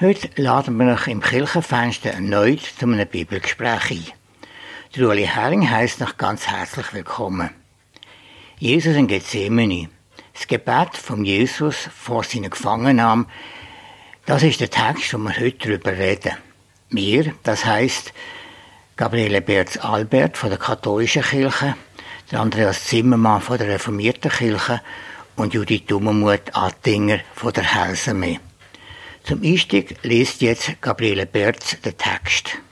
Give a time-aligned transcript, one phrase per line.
[0.00, 4.04] Heute laden wir euch im Kirchenfenster erneut zu einem Bibelgespräch ein.
[4.94, 7.50] Der Uli Hering heisst noch ganz herzlich willkommen.
[8.60, 9.88] Jesus in Gethsemane.
[10.34, 13.26] Das Gebet von Jesus vor seiner Gefangennahme,
[14.24, 16.36] das ist der Text, wo wir heute darüber reden.
[16.90, 18.12] Wir, das heisst
[18.96, 21.74] Gabriele Berz Albert von der katholischen Kirche,
[22.30, 24.80] der Andreas Zimmermann von der reformierten Kirche
[25.34, 28.38] und Judith Dummermuth Attinger von der Helsenmee.
[29.28, 32.62] Zum Einstieg liest jetzt Gabriele Berz den Text.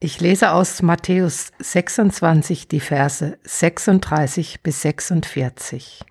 [0.00, 6.04] Ich lese aus Matthäus 26 die Verse 36 bis 46.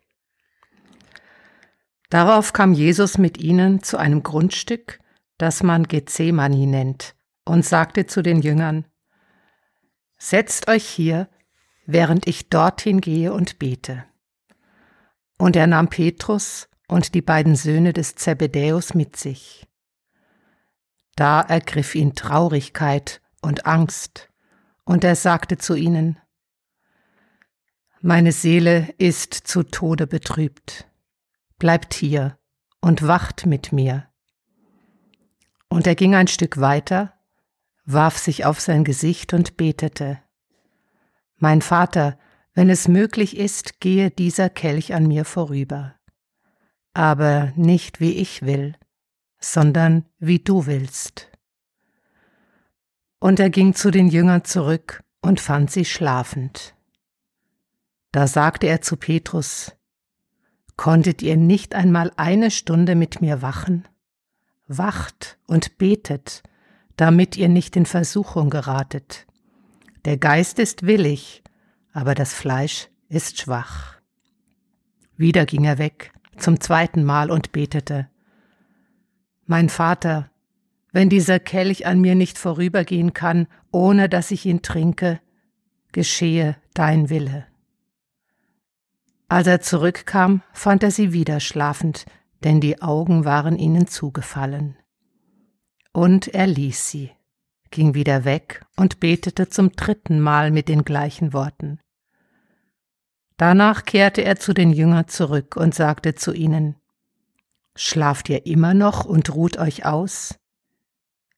[2.09, 5.01] Darauf kam Jesus mit ihnen zu einem Grundstück,
[5.37, 8.85] das man Gethsemane nennt, und sagte zu den Jüngern,
[10.17, 11.27] Setzt euch hier,
[11.85, 14.05] während ich dorthin gehe und bete.
[15.37, 19.68] Und er nahm Petrus und die beiden Söhne des Zebedäus mit sich.
[21.16, 24.29] Da ergriff ihn Traurigkeit und Angst,
[24.85, 26.18] und er sagte zu ihnen,
[27.99, 30.88] Meine Seele ist zu Tode betrübt,
[31.57, 32.38] bleibt hier
[32.79, 34.07] und wacht mit mir.
[35.68, 37.13] Und er ging ein Stück weiter,
[37.84, 40.22] warf sich auf sein Gesicht und betete,
[41.35, 42.18] Mein Vater,
[42.54, 45.96] wenn es möglich ist, gehe dieser Kelch an mir vorüber
[46.98, 48.73] aber nicht wie ich will,
[49.37, 51.29] sondern wie du willst.
[53.20, 56.73] Und er ging zu den Jüngern zurück und fand sie schlafend.
[58.12, 59.73] Da sagte er zu Petrus,
[60.76, 63.87] Konntet ihr nicht einmal eine Stunde mit mir wachen?
[64.67, 66.41] Wacht und betet,
[66.95, 69.28] damit ihr nicht in Versuchung geratet.
[70.06, 71.44] Der Geist ist willig,
[71.94, 74.01] aber das Fleisch ist schwach.
[75.16, 78.07] Wieder ging er weg zum zweiten Mal und betete
[79.46, 80.30] Mein Vater,
[80.91, 85.19] wenn dieser Kelch an mir nicht vorübergehen kann, ohne dass ich ihn trinke,
[85.91, 87.45] geschehe dein Wille.
[89.29, 92.06] Als er zurückkam, fand er sie wieder schlafend,
[92.44, 94.78] denn die Augen waren ihnen zugefallen.
[95.91, 97.11] Und er ließ sie,
[97.72, 101.79] ging wieder weg und betete zum dritten Mal mit den gleichen Worten.
[103.37, 106.75] Danach kehrte er zu den Jüngern zurück und sagte zu ihnen,
[107.75, 110.39] Schlaft ihr immer noch und ruht euch aus?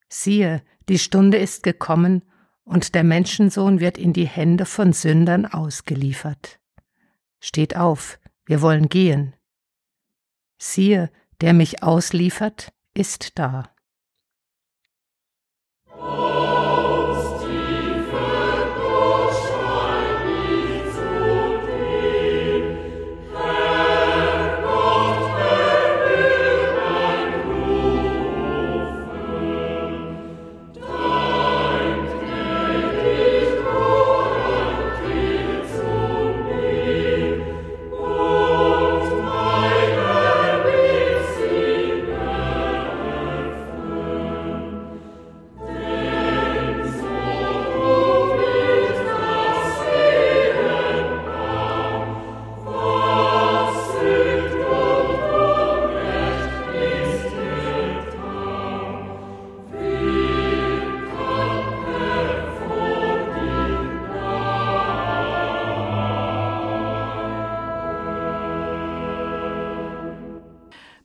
[0.08, 2.24] Siehe, die Stunde ist gekommen,
[2.64, 6.60] und der Menschensohn wird in die Hände von Sündern ausgeliefert.
[7.40, 9.34] Steht auf, wir wollen gehen.
[10.58, 11.12] Siehe,
[11.42, 13.70] der mich ausliefert, ist da.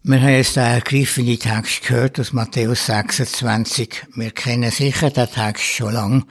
[0.07, 4.09] Wir haben jetzt den ergreifenden Text gehört aus Matthäus 26.
[4.17, 6.27] Wir kennen sicher den Text schon lang.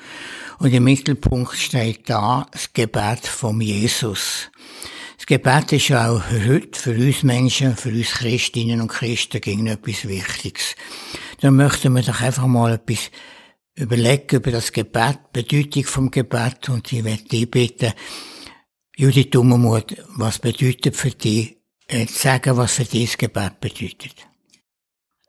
[0.59, 4.51] Und im Mittelpunkt steht da das Gebet vom Jesus.
[5.17, 9.65] Das Gebet ist ja auch heute für uns Menschen, für uns Christinnen und Christen gegen
[9.65, 10.75] etwas Wichtiges.
[11.41, 13.09] Da möchten wir doch einfach mal etwas
[13.73, 17.93] überlegen über das Gebet, Bedeutung vom Gebet und ich werde dich bitten,
[18.95, 21.57] Judith Dummermuth, was bedeutet für dich
[21.87, 24.27] äh, sagen, was für dieses Gebet bedeutet?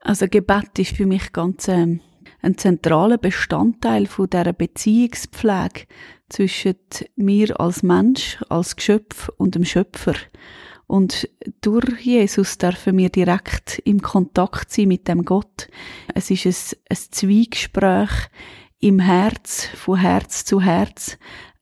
[0.01, 2.01] Also Gebet ist für mich ganz ähm,
[2.43, 5.87] ein zentraler Bestandteil von der Beziehungspflege
[6.29, 6.77] zwischen
[7.17, 10.15] mir als Mensch, als Geschöpf und dem Schöpfer.
[10.87, 11.29] Und
[11.63, 15.69] durch Jesus dürfen wir direkt im Kontakt sein mit dem Gott.
[16.15, 18.11] Es ist ein, ein Zwiegespräch
[18.81, 21.17] im Herz, von Herz zu Herz.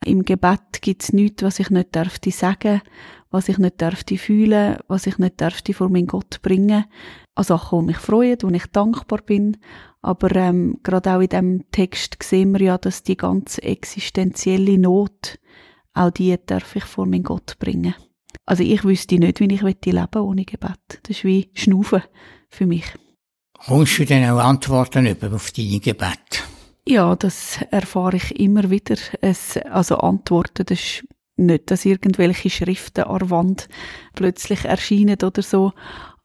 [0.05, 1.95] Im Gebet gibt es nichts, was ich nicht
[2.35, 2.83] sagen
[3.33, 6.85] was ich nicht dürfte fühlen, was ich nicht dürfte vor meinen Gott bringen.
[7.35, 9.57] An Sachen, die mich freuen, wo ich dankbar bin.
[10.03, 15.39] Aber ähm, gerade auch in dem Text sehen wir ja, dass die ganz existenzielle Not,
[15.95, 17.95] auch die darf ich vor meinen Gott bringen.
[18.45, 21.01] Also ich wüsste nicht, wie ich leben ohne Gebet.
[21.03, 22.03] Das ist wie Schnaufen
[22.51, 22.85] für mich.
[23.55, 26.43] Kommst du denn auch Antworten über auf deine Gebete?
[26.87, 28.97] Ja, das erfahre ich immer wieder.
[29.21, 31.05] Es, also Antworten, das ist
[31.37, 33.69] nicht, dass irgendwelche Schriften an der Wand
[34.15, 35.73] plötzlich erscheinen oder so,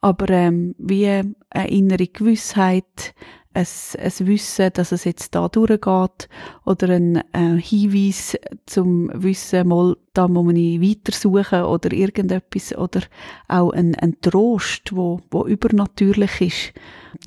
[0.00, 3.14] aber ähm, wie eine innere Gewissheit,
[3.54, 3.66] ein,
[3.98, 6.28] ein Wissen, dass es jetzt da durchgeht
[6.64, 13.00] oder ein äh, Hinweis zum Wissen, mal da muss man weitersuchen oder irgendetwas oder
[13.48, 16.72] auch ein, ein Trost, wo, wo übernatürlich ist.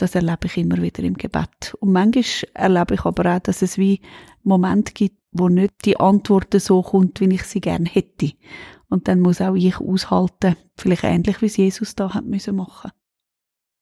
[0.02, 1.76] Das erlebe ich immer wieder im Gebet.
[1.80, 2.26] Und manchmal
[2.56, 4.02] erlebe ich aber auch, dass es wie
[4.42, 8.32] Momente gibt, wo nicht die Antwort so kommt, wie ich sie gerne hätte.
[8.90, 12.90] Und dann muss auch ich aushalten, vielleicht ähnlich wie es Jesus da hat müssen machen.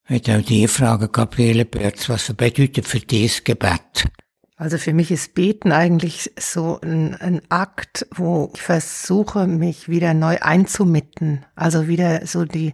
[0.09, 4.09] Ich auch die Frage, Gabriele Börz, was bedeutet für dieses Gebet?
[4.57, 10.13] Also für mich ist Beten eigentlich so ein, ein, Akt, wo ich versuche, mich wieder
[10.13, 11.45] neu einzumitten.
[11.55, 12.73] Also wieder so die,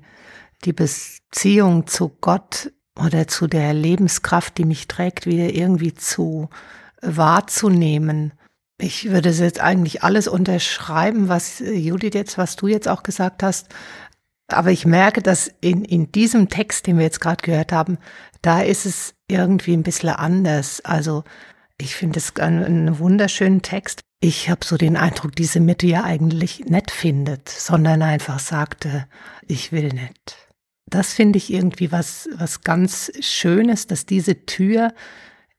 [0.63, 6.49] die Beziehung zu Gott oder zu der Lebenskraft, die mich trägt, wieder irgendwie zu
[7.01, 8.33] wahrzunehmen.
[8.77, 13.67] Ich würde jetzt eigentlich alles unterschreiben, was Judith jetzt, was du jetzt auch gesagt hast.
[14.47, 17.97] Aber ich merke, dass in, in diesem Text, den wir jetzt gerade gehört haben,
[18.41, 20.81] da ist es irgendwie ein bisschen anders.
[20.81, 21.23] Also
[21.77, 24.01] ich finde es einen wunderschönen Text.
[24.19, 29.07] Ich habe so den Eindruck, diese Mitte ja eigentlich nicht findet, sondern einfach sagte,
[29.47, 30.44] ich will nicht.
[30.87, 34.93] Das finde ich irgendwie was, was ganz Schönes, dass diese Tür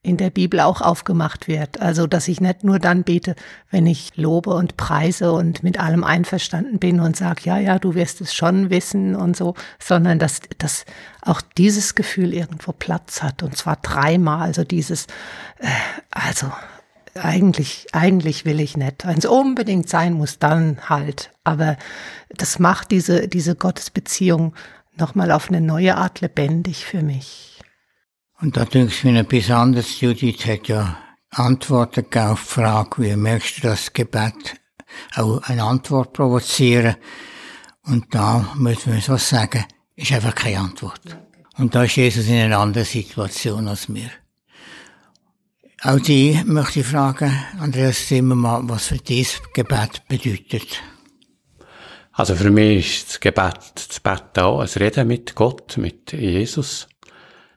[0.07, 1.81] in der Bibel auch aufgemacht wird.
[1.81, 3.35] Also, dass ich nicht nur dann bete,
[3.73, 7.97] wenn ich lobe und preise und mit allem einverstanden bin und sage, ja, ja, du
[7.97, 10.85] wirst es schon wissen und so, sondern dass, dass
[11.23, 14.43] auch dieses Gefühl irgendwo Platz hat und zwar dreimal.
[14.43, 15.07] Also dieses,
[15.59, 15.67] äh,
[16.13, 16.53] also
[17.15, 19.05] eigentlich, eigentlich will ich nicht.
[19.07, 21.31] Wenn es unbedingt sein muss, dann halt.
[21.43, 21.77] Aber
[22.29, 24.55] das macht diese, diese Gottesbeziehung
[24.99, 27.59] nochmal auf eine neue Art lebendig für mich.
[28.41, 30.01] Und da denke ich mir etwas anderes.
[30.01, 30.99] Judith hat ja
[31.31, 34.57] Antworten auf die Frage, wie möchtest du das Gebet
[35.15, 36.97] auch eine Antwort provozieren?
[37.83, 39.65] Und da müssen wir so sagen,
[39.95, 41.01] ist einfach keine Antwort.
[41.57, 44.11] Und da ist Jesus in einer anderen Situation als wir.
[45.83, 50.83] Auch die möchte ich fragen, Andreas Zimmermann, was für dieses Gebet bedeutet.
[52.17, 56.89] Also für mich ist das Gebet, das Bett auch ein Reden mit Gott, mit Jesus.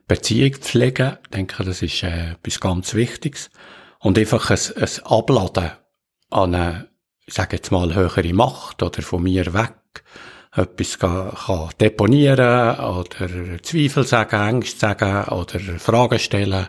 [0.05, 3.51] Beziehung pflegen, ich denke, das ist äh, etwas ganz Wichtiges.
[3.99, 5.71] Und einfach ein, ein Abladen
[6.29, 6.89] an eine,
[7.25, 10.03] ich sage jetzt mal, höhere Macht oder von mir weg
[10.53, 16.67] etwas kann, kann deponieren oder Zweifel sagen, Ängste sagen oder Fragen stellen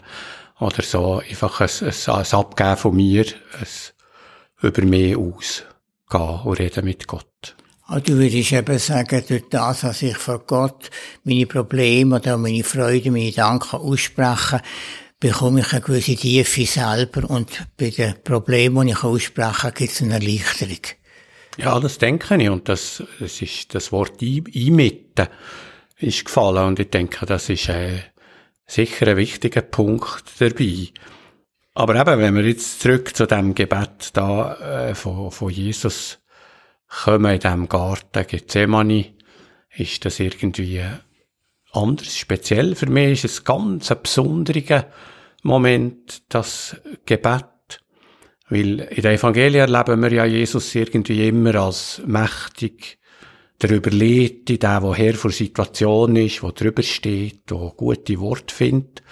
[0.61, 1.23] oder so.
[1.29, 7.57] Einfach ein, ein, ein Abgeben von mir, ein über mich ausgehen und reden mit Gott.
[7.91, 10.91] Und du würdest eben sagen, durch das, dass ich vor Gott
[11.25, 14.63] meine Probleme oder meine Freude, meine Gedanken ausspreche,
[15.19, 20.03] bekomme ich eine gewisse Tiefe selber und bei den Problemen, die ich ausspreche, gibt es
[20.03, 20.79] eine Erleichterung.
[21.59, 25.27] Ja, das denke ich und das, das ist das Wort einmitten
[25.99, 27.99] ist gefallen und ich denke, das ist äh,
[28.67, 30.89] sicher ein wichtiger Punkt dabei.
[31.75, 36.21] Aber eben, wenn wir jetzt zurück zu dem Gebet da äh, von, von Jesus
[36.91, 39.15] kommen in diesem Garten Gethsemane,
[39.77, 40.83] ist das irgendwie
[41.73, 42.75] anders, speziell.
[42.75, 44.87] Für mich ist es ganz ein besonderer
[45.43, 46.77] Moment, das
[47.07, 47.47] Gebet.
[48.49, 52.99] Weil in den Evangelien erleben wir ja Jesus irgendwie immer als mächtig,
[53.63, 59.03] der Überlebte, der, der Herr vor Situation ist, der drüber steht, der gute Worte findet.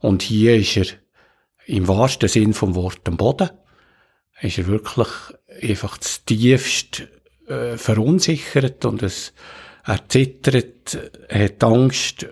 [0.00, 0.86] Und hier ist er
[1.66, 3.50] im wahrsten Sinn vom Wort am Boden.
[4.40, 5.08] Ist er wirklich
[5.62, 7.08] einfach das tiefste
[7.46, 9.32] äh, verunsichert und es,
[9.84, 12.26] er zittert, er hat Angst,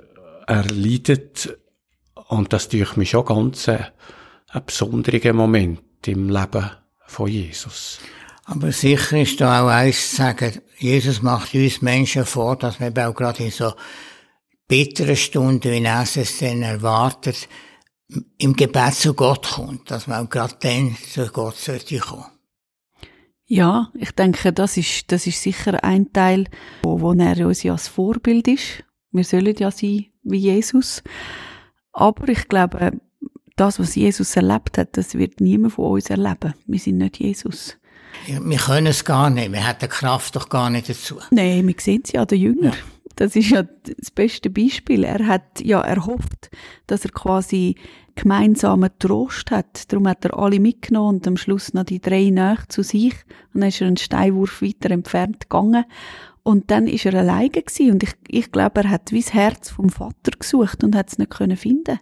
[0.46, 1.58] er leidet
[2.28, 3.86] und das durch mich schon ganz ein,
[4.48, 6.70] ein besonderer Moment im Leben
[7.06, 7.98] von Jesus.
[8.44, 13.08] Aber sicher ist da auch eins zu sagen, Jesus macht uns Menschen vor, dass wir
[13.08, 13.72] auch gerade in so
[14.66, 17.48] bitteren Stunden, wie er es dann erwartet,
[18.38, 22.26] im Gebet zu Gott kommt, dass man auch gerade dann zu Gott sollte kommen.
[23.52, 26.44] Ja, ich denke, das ist, das ist sicher ein Teil,
[26.84, 28.84] wo, wo er uns ja als Vorbild ist.
[29.10, 31.02] Wir sollen ja sein wie Jesus.
[31.92, 32.92] Aber ich glaube,
[33.56, 36.54] das, was Jesus erlebt hat, das wird niemand von uns erleben.
[36.68, 37.76] Wir sind nicht Jesus.
[38.28, 39.50] Ja, wir können es gar nicht.
[39.50, 41.18] Wir haben die Kraft doch gar nicht dazu.
[41.32, 42.72] Nein, wir sehen es ja an den Jüngern.
[42.72, 42.99] Ja.
[43.16, 45.04] Das ist ja das beste Beispiel.
[45.04, 46.50] Er hat ja erhofft,
[46.86, 47.76] dass er quasi
[48.14, 49.90] gemeinsamen Trost hat.
[49.92, 53.14] Darum hat er alle mitgenommen und am Schluss noch die drei nach zu sich.
[53.52, 55.84] Und dann ist er einen Steinwurf weiter entfernt gegangen.
[56.42, 57.92] Und dann ist er alleine gewesen.
[57.92, 61.18] Und ich, ich glaube, er hat wie das Herz vom Vater gesucht und hat es
[61.18, 61.98] nicht können finden.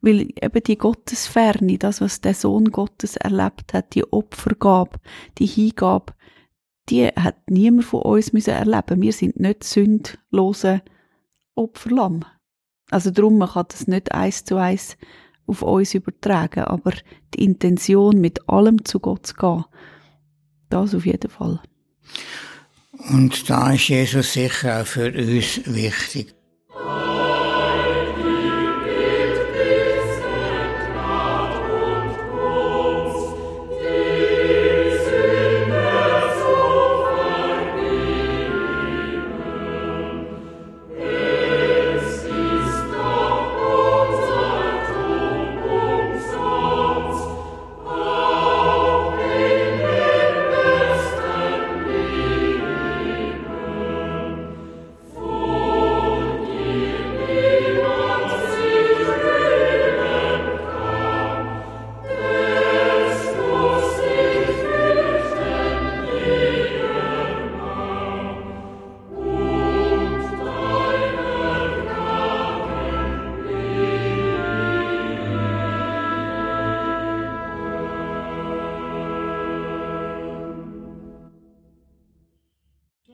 [0.00, 4.98] Weil eben die Gottesferne, das, was der Sohn Gottes erlebt hat, die Opfergabe,
[5.38, 6.12] die Hingabe,
[6.88, 9.02] die hat niemand von uns müssen erleben.
[9.02, 10.82] Wir sind nicht sündlose
[11.54, 12.24] Opferlamm.
[12.90, 14.96] Also darum, man kann das nicht eins zu eins
[15.46, 16.92] auf uns übertragen, aber
[17.34, 19.64] die Intention, mit allem zu Gott zu gehen,
[20.68, 21.60] das auf jeden Fall.
[23.10, 26.34] Und da ist Jesus sicher auch für uns wichtig.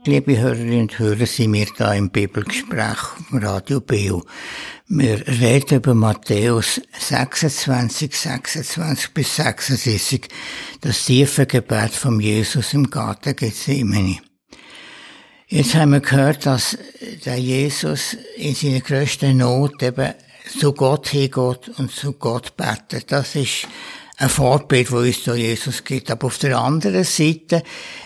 [0.05, 4.25] Liebe Hörerinnen und Hörer, sind wir da im Bibelgespräch vom Radio Beo.
[4.89, 10.29] Wir reden über Matthäus 26, 26 bis 36,
[10.81, 14.19] das tiefe Gebet von Jesus im Garten Gethsemane.
[15.47, 16.77] Jetzt haben wir gehört, dass
[17.25, 20.15] der Jesus in seiner grössten Not eben
[20.59, 23.13] zu Gott hingeht und zu Gott betet.
[23.13, 23.69] Das ist
[24.19, 26.11] ein Vorbild, das uns da Jesus gibt.
[26.11, 27.63] Aber auf der anderen Seite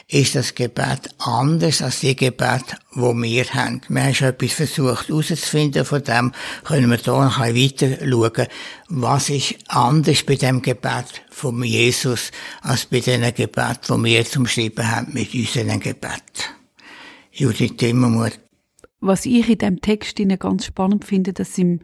[0.09, 3.81] ist das Gebet anders als die Gebet, wo wir haben.
[3.89, 6.33] Wir haben schon etwas versucht herauszufinden von dem,
[6.65, 8.47] können wir da noch ein weiter schauen,
[8.89, 12.31] was ist anders bei dem Gebet von Jesus
[12.63, 16.23] als bei den Gebet, die wir jetzt umschrieben haben mit unseren Gebet.
[17.33, 18.41] Judith Timmermuth.
[19.01, 21.81] Was ich in dem Text ganz spannend finde, dass im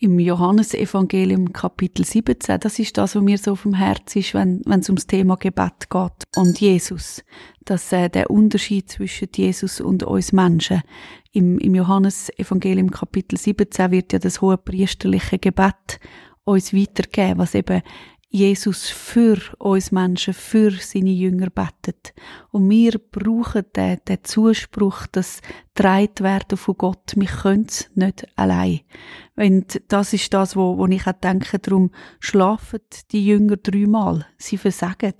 [0.00, 4.62] im Johannesevangelium Kapitel 17, das ist das, was mir so auf dem Herz ist, wenn,
[4.64, 7.24] wenn es ums Thema Gebet geht und Jesus.
[7.64, 10.82] Dass äh, der Unterschied zwischen Jesus und uns Menschen.
[11.32, 15.98] Im, im Johannesevangelium Kapitel 17 wird ja das hohe priesterliche Gebet
[16.44, 17.82] uns weitergeben, was eben
[18.30, 22.12] Jesus für uns Menschen, für seine Jünger betet.
[22.50, 25.40] Und wir brauchen den, den Zuspruch, dass
[25.74, 27.14] dreit werden von Gott.
[27.16, 28.80] Wir können es nicht allein.
[29.34, 32.80] Und das ist das, wo, wo ich auch denke, darum schlafen
[33.12, 34.26] die Jünger dreimal.
[34.36, 35.14] Sie versagen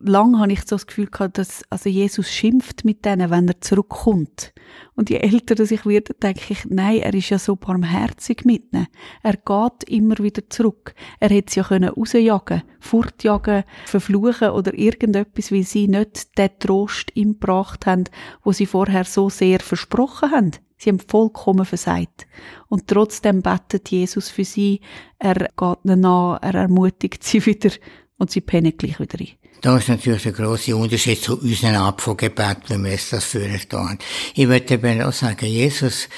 [0.00, 3.60] lang habe ich so das Gefühl gehabt, dass also Jesus schimpft mit denen, wenn er
[3.60, 4.52] zurückkommt.
[4.94, 8.88] Und je älter ich werde, denke ich, nein, er ist ja so barmherzig mit ihnen.
[9.22, 10.94] Er geht immer wieder zurück.
[11.20, 17.12] Er hätte sie ja können rausjagen, fortjagen, verfluchen oder irgendetwas, weil sie nicht den Trost
[17.14, 18.04] ihm gebracht haben,
[18.42, 20.50] wo sie vorher so sehr versprochen haben.
[20.78, 22.26] Sie haben vollkommen versagt.
[22.68, 24.80] Und trotzdem betet Jesus für sie.
[25.18, 27.70] Er geht ihnen nach, er ermutigt sie wieder
[28.18, 29.28] und sie pennen gleich wieder ein.
[29.66, 33.24] Da ist natürlich der große Unterschied zu unseren Art von Gebet, wenn wir es das
[33.24, 33.98] früher tun.
[34.36, 36.08] Ich würde eben auch sagen, Jesus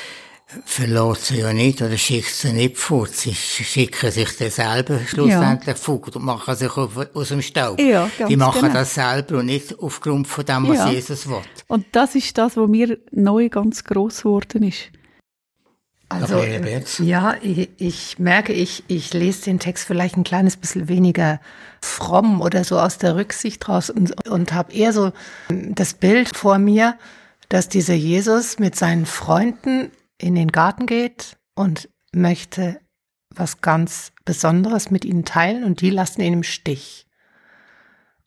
[0.67, 3.15] verlässt sie ja nicht oder schickt sie nicht fort.
[3.15, 5.83] Sie schicken sich dann selber schlussendlich ja.
[5.83, 7.81] fort und machen sich aus dem Staub.
[7.81, 8.75] Ja, Die machen genau.
[8.75, 10.91] das selber und nicht aufgrund von dem, was ja.
[10.91, 11.41] Jesus will.
[11.69, 14.91] Und das ist das, was mir neu ganz gross geworden ist.
[16.11, 16.43] Also,
[17.03, 21.39] ja, ich, ich, merke, ich, ich lese den Text vielleicht ein kleines bisschen weniger
[21.83, 25.13] fromm oder so aus der Rücksicht raus und, und habe eher so
[25.51, 26.97] das Bild vor mir,
[27.51, 32.81] dass dieser Jesus mit seinen Freunden in den Garten geht und möchte
[33.35, 37.07] was ganz Besonderes mit ihnen teilen und die lassen ihn im Stich.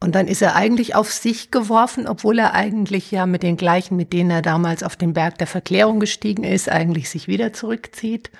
[0.04, 3.96] Und dann ist er eigentlich auf sich geworfen, obwohl er eigentlich ja mit den gleichen,
[3.96, 8.32] mit denen er damals auf den Berg der Verklärung gestiegen ist, eigentlich sich wieder zurückzieht.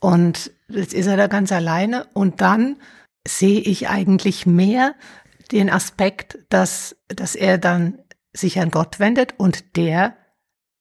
[0.00, 2.06] Und jetzt ist er da ganz alleine.
[2.14, 2.76] Und dann
[3.28, 4.94] sehe ich eigentlich mehr
[5.52, 7.98] den Aspekt, dass, dass er dann
[8.32, 10.16] sich an Gott wendet und der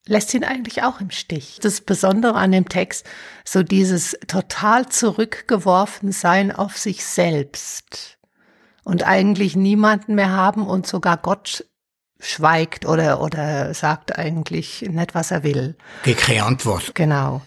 [0.07, 1.59] lässt ihn eigentlich auch im Stich.
[1.61, 3.05] Das Besondere an dem Text,
[3.43, 8.17] so dieses total zurückgeworfen sein auf sich selbst
[8.83, 11.65] und eigentlich niemanden mehr haben und sogar Gott
[12.19, 15.75] schweigt oder, oder sagt eigentlich nicht, was er will.
[16.03, 16.95] Gibt keine Antwort.
[16.95, 17.41] Genau.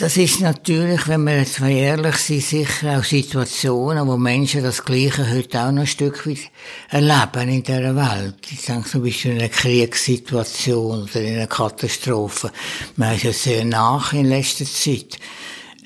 [0.00, 4.84] Das ist natürlich, wenn wir jetzt mal ehrlich sind, sicher auch Situationen, wo Menschen das
[4.84, 6.50] Gleiche heute auch noch ein Stück weit
[6.90, 8.38] erleben in dieser Welt.
[8.50, 12.50] Ich denke zum Beispiel in einer Kriegssituation oder in einer Katastrophe.
[12.96, 15.20] Man ist ja sehr nach in letzter Zeit.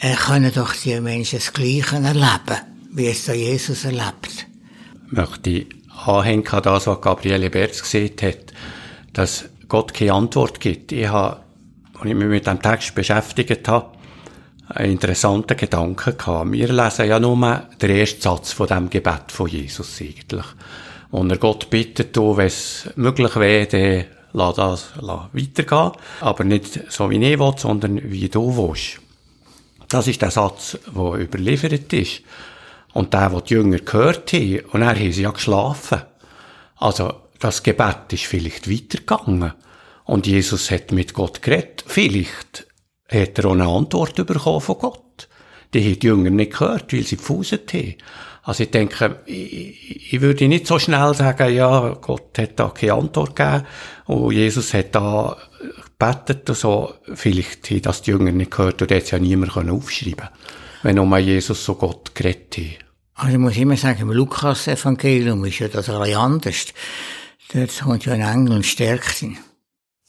[0.00, 2.60] Äh, können doch die Menschen das Gleiche erleben,
[2.96, 4.46] wie es da Jesus erlebt.
[5.10, 5.66] Möchte ich
[6.06, 8.52] anhängen an das, was Gabriele Berz gesehen hat,
[9.12, 10.92] dass Gott keine Antwort gibt.
[10.92, 11.40] Ich habe
[11.98, 13.90] als ich mich mit dem Text beschäftigt habe,
[14.68, 16.52] einen interessanten Gedanken gehabt.
[16.52, 20.46] Wir lesen ja nur den ersten Satz von dem Gebet von Jesus eigentlich.
[21.10, 24.92] Und er Gott bittet, du, wenn es möglich wäre, dann lass das
[25.32, 25.92] weitergehen.
[26.20, 29.00] Aber nicht so wie ich will, sondern wie du willst.
[29.88, 32.22] Das ist der Satz, der überliefert ist.
[32.96, 36.00] Und der, den die Jünger gehört haben, und er haben sie ja geschlafen.
[36.76, 39.52] Also, das Gebet ist vielleicht weitergegangen.
[40.04, 41.84] Und Jesus hat mit Gott geredet.
[41.86, 42.66] Vielleicht
[43.06, 45.28] hat er auch eine Antwort bekommen von Gott.
[45.74, 47.96] Die haben die Jünger nicht gehört, weil sie gefuset haben.
[48.44, 52.94] Also ich denke, ich, ich würde nicht so schnell sagen, ja, Gott hat da keine
[52.94, 53.66] Antwort gegeben
[54.06, 55.36] und Jesus hat da
[55.98, 56.94] gebetet und so.
[57.12, 60.28] Vielleicht haben das die Jünger nicht gehört und jetzt ja niemand aufschreiben
[60.80, 62.85] können, wenn mal Jesus so Gott geredet hat.
[63.16, 66.66] Also ich muss immer sagen, im Lukas-Evangelium ist ja das alles anders.
[67.52, 69.38] Dort kommt ja ein Engel und stärkt ihn.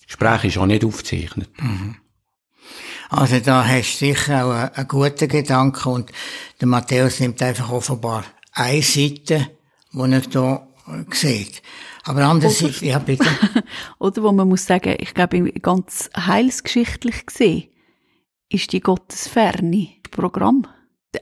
[0.05, 1.49] Gespräch ist auch nicht aufgezeichnet.
[1.61, 1.95] Mhm.
[3.09, 6.11] Also da hast du sicher auch einen, einen guten Gedanken und
[6.59, 9.47] der Matthäus nimmt einfach offenbar eine Seite,
[9.93, 10.67] die er hier
[11.11, 11.61] sieht.
[12.03, 13.27] Aber andererseits, ja bitte.
[13.99, 17.69] Oder wo man muss sagen, ich glaube, ganz heilsgeschichtlich gesehen,
[18.49, 20.67] ist die Gottesferne Programm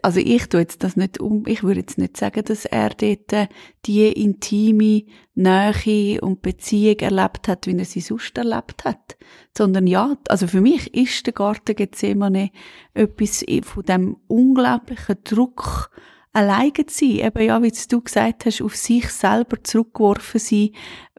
[0.02, 3.34] also ich tue jetzt das nicht um, ich würde jetzt nicht sagen, dass er dort
[3.34, 3.48] äh,
[3.86, 5.04] die intime
[5.36, 9.18] Nähe und Beziehung erlebt hat, wie er sie sonst erlebt hat.
[9.56, 12.52] Sondern ja, also für mich ist der Garten Gethsemane
[12.94, 15.92] etwas von dem unglaublichen Druck,
[16.34, 17.20] alleine zu sein.
[17.20, 20.70] Eben ja, wie du gesagt hast, auf sich selber zurückgeworfen sein,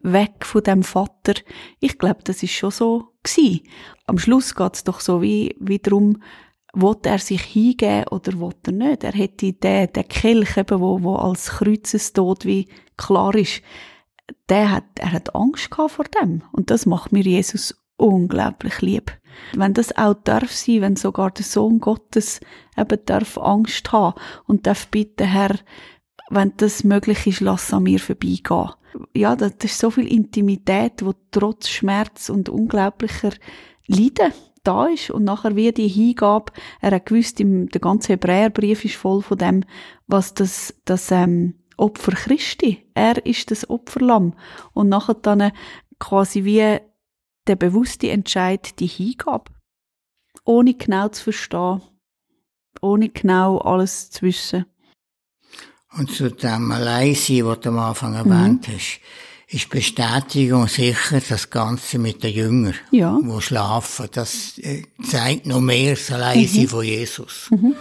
[0.03, 1.33] weg von dem Vater.
[1.79, 3.61] Ich glaube, das ist schon so gewesen.
[4.05, 6.21] Am Schluss geht's doch so wie, wie darum,
[6.73, 9.03] will er sich hingeben oder will er nicht?
[9.03, 13.61] Er hätte den, den Kelch eben, wo, wo als Kreuzestod wie klar ist,
[14.49, 16.43] der hat, er hat Angst gehabt vor dem.
[16.51, 19.11] Und das macht mir Jesus unglaublich lieb.
[19.53, 22.39] Wenn das auch darf sein, wenn sogar der Sohn Gottes
[22.77, 25.55] eben darf Angst haben und darf bitten, Herr,
[26.29, 28.71] wenn das möglich ist, lass an mir vorbeigehen.
[29.13, 33.31] Ja, das ist so viel Intimität, wo trotz Schmerz und unglaublicher
[33.87, 34.33] Leiden
[34.67, 36.51] da ist und nachher wie die Hingabe,
[36.81, 39.63] er hat gewusst, im, der ganze Hebräerbrief ist voll von dem,
[40.07, 44.33] was das, das ähm, Opfer Christi, er ist das Opferlamm
[44.73, 45.51] und nachher dann
[45.99, 46.79] quasi wie
[47.47, 49.51] der bewusste Entscheid, die Hingabe,
[50.43, 51.81] ohne genau zu verstehen,
[52.81, 54.65] ohne genau alles zu wissen.
[55.97, 58.73] Und zu dem Alleinsein, was du am Anfang erwähnt mhm.
[58.73, 58.99] hast,
[59.47, 63.17] ist Bestätigung sicher das Ganze mit den Jüngern, ja.
[63.23, 64.07] wo schlafen.
[64.11, 66.67] Das äh, zeigt noch mehr das Alleinsein mhm.
[66.67, 67.47] von Jesus.
[67.51, 67.75] Mhm.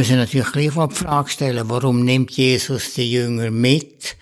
[0.00, 4.16] Müssen natürlich gleich die Frage stellen, warum nimmt Jesus die Jünger mit?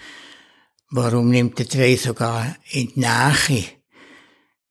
[0.90, 3.64] Warum nimmt er drei sogar in die Nähe?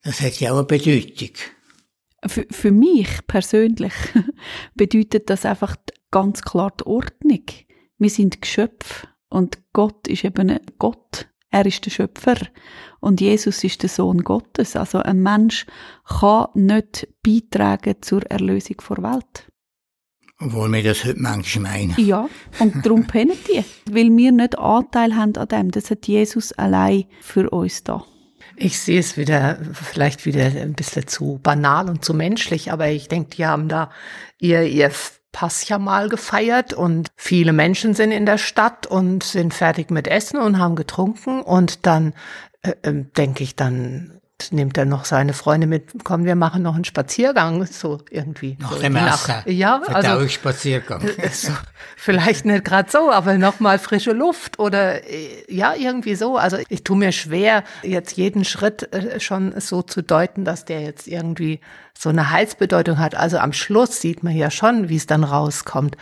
[0.04, 1.30] Das hat ja auch eine Bedeutung.
[2.26, 3.94] Für, für mich persönlich
[4.76, 5.78] bedeutet das einfach
[6.12, 7.46] ganz klar die Ordnung.
[7.98, 11.30] Wir sind Geschöpfe und Gott ist eben Gott.
[11.52, 12.36] Er ist der Schöpfer
[13.00, 14.76] und Jesus ist der Sohn Gottes.
[14.76, 15.68] Also ein Mensch
[16.04, 19.48] kann nicht beitragen zur Erlösung der Welt.
[20.40, 21.96] Obwohl wir das heute manchmal meinen.
[21.98, 23.64] Ja, und darum pennen die.
[23.92, 25.72] Weil wir nicht Anteil haben an dem.
[25.72, 28.06] Das hat Jesus allein für uns da.
[28.56, 33.08] Ich sehe es wieder, vielleicht wieder ein bisschen zu banal und zu menschlich, aber ich
[33.08, 33.92] denke, die haben da
[34.40, 34.92] ihr, ihr
[35.32, 40.08] Pass ja mal gefeiert und viele Menschen sind in der Stadt und sind fertig mit
[40.08, 42.14] Essen und haben getrunken und dann
[42.64, 44.17] äh, äh, denke ich, dann
[44.52, 48.56] nimmt er noch seine Freunde mit, komm, wir machen noch einen Spaziergang, so irgendwie.
[48.60, 49.34] Nach so dem Essen.
[49.46, 51.02] Ja, also Spaziergang.
[51.32, 51.52] so,
[51.96, 56.38] vielleicht nicht gerade so, aber noch mal frische Luft oder äh, ja, irgendwie so.
[56.38, 60.82] Also ich tue mir schwer, jetzt jeden Schritt äh, schon so zu deuten, dass der
[60.82, 61.60] jetzt irgendwie
[61.98, 63.16] so eine Heilsbedeutung hat.
[63.16, 65.98] Also am Schluss sieht man ja schon, wie es dann rauskommt.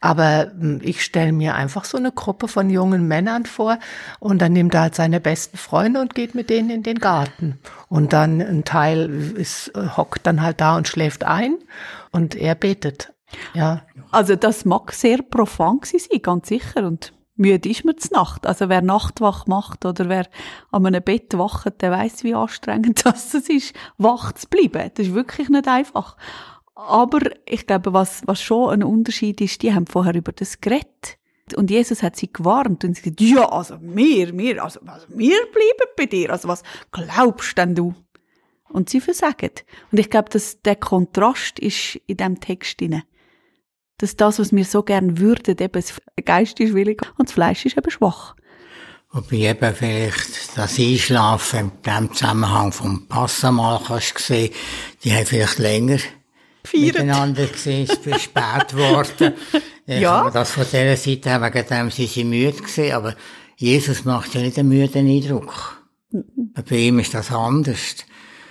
[0.00, 3.78] Aber hm, ich stelle mir einfach so eine Gruppe von jungen Männern vor
[4.18, 7.58] und dann nimmt er halt seine besten Freunde und geht mit denen in den Garten.
[7.88, 11.58] Und dann ein Teil ist, hockt dann halt da und schläft ein
[12.10, 13.12] und er betet.
[13.54, 13.82] Ja.
[14.10, 16.86] Also das mag sehr profan sein, ganz sicher.
[16.86, 18.46] Und müde ist man zur Nacht.
[18.46, 20.26] Also wer Nachtwach macht oder wer
[20.70, 24.90] an einem Bett wacht, der weiß, wie anstrengend das ist, wach zu bleiben.
[24.94, 26.16] Das ist wirklich nicht einfach.
[26.86, 31.18] Aber ich glaube, was, was schon ein Unterschied ist, die haben vorher über das geredet.
[31.54, 35.36] Und Jesus hat sie gewarnt und sie gesagt, ja, also wir, wir, also, also wir
[35.52, 36.30] bleiben bei dir.
[36.30, 37.94] Also was glaubst denn du?
[38.68, 39.50] Und sie versagen.
[39.92, 43.02] Und ich glaube, dass der Kontrast ist in diesem Text drin.
[43.98, 47.66] Dass das, was wir so gern würden, eben das Geist ist willig und das Fleisch
[47.66, 48.36] ist eben schwach.
[49.10, 54.54] Wobei eben vielleicht das Einschlafen in dem Zusammenhang vom Passamal kannst du sehen,
[55.02, 55.98] die haben vielleicht länger
[56.64, 56.94] Feiert.
[56.94, 59.34] miteinander gesehen, es ist spät geworden.
[59.86, 60.20] Ja.
[60.20, 63.16] Aber das von dieser Seite her, wegen dem sind sie müde gewesen, aber
[63.56, 65.82] Jesus macht ja nicht einen müden Eindruck.
[66.12, 67.96] Bei ihm ist das anders.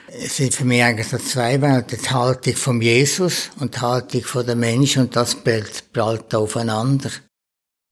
[0.08, 1.98] Es sind für mich eigentlich so zwei Welten.
[2.02, 7.10] Die Haltung von Jesus und die Haltung von der Menschen und das Bild prallt aufeinander.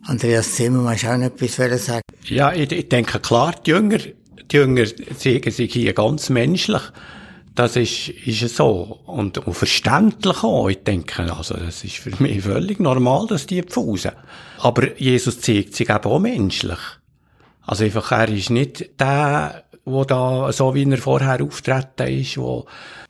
[0.06, 2.02] Andreas Zimmermann, ist auch noch etwas sagen?
[2.26, 4.86] Ja, ich, ich denke klar, die Jünger, die Jünger
[5.18, 6.82] zeigen sich hier ganz menschlich.
[7.58, 9.00] Das ist, ist so.
[9.08, 10.70] Und, und verständlich auch.
[10.70, 14.12] Ich denke, also, das ist für mich völlig normal, dass die pfusen.
[14.60, 16.78] Aber Jesus zeigt sich eben auch menschlich.
[17.63, 22.39] Also einfach, er ist nicht der, wo da, so wie er vorher auftreten ist,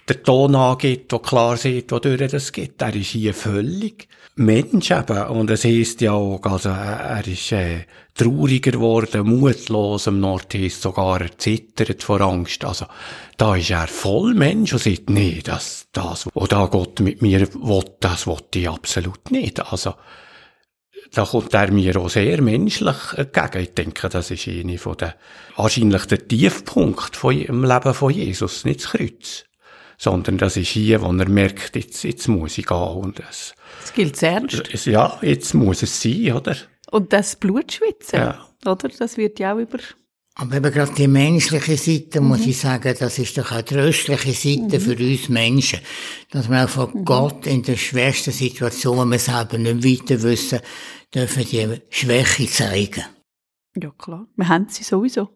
[0.08, 2.82] der Ton angeht, wo klar sieht, wodurch das geht.
[2.82, 4.08] Er ist hier völlig
[4.38, 5.24] Mensch eben.
[5.28, 10.82] Und es heisst ja auch, also, er ist, äh, trauriger geworden, mutlos, am Nord heisst
[10.82, 12.64] sogar, er zittert vor Angst.
[12.64, 12.86] Also,
[13.38, 17.42] da ist er voll Mensch und sagt, nee, das, das, was da Gott mit mir
[17.54, 19.60] will, das will ich absolut nicht.
[19.72, 19.96] Also,
[21.14, 23.62] da kommt er mir auch sehr menschlich entgegen.
[23.62, 25.14] Ich denke, das ist eine von den,
[25.56, 29.47] wahrscheinlich der Tiefpunkt von, im Leben von Jesus, nicht das Kreuz.
[30.00, 33.94] Sondern das ist hier, wo er merkt, jetzt, jetzt muss ich gehen und es, Das
[33.94, 34.64] gilt ernst.
[34.72, 36.56] es, ja, jetzt muss es sein, oder?
[36.92, 38.48] Und das Blutschwitzen, Ja.
[38.66, 38.90] oder?
[38.90, 39.80] Das wird ja auch über...
[40.40, 44.34] Aber eben gerade die menschliche Seite, muss ich sagen, das ist doch auch die tröstliche
[44.34, 45.80] Seite für uns Menschen.
[46.30, 50.60] Dass wir auch von Gott in der schwersten Situation, wo wir selber nicht weiter wissen,
[51.12, 53.04] dürfen die Schwäche zeigen.
[53.82, 54.28] Ja, klar.
[54.36, 55.30] Wir haben sie sowieso.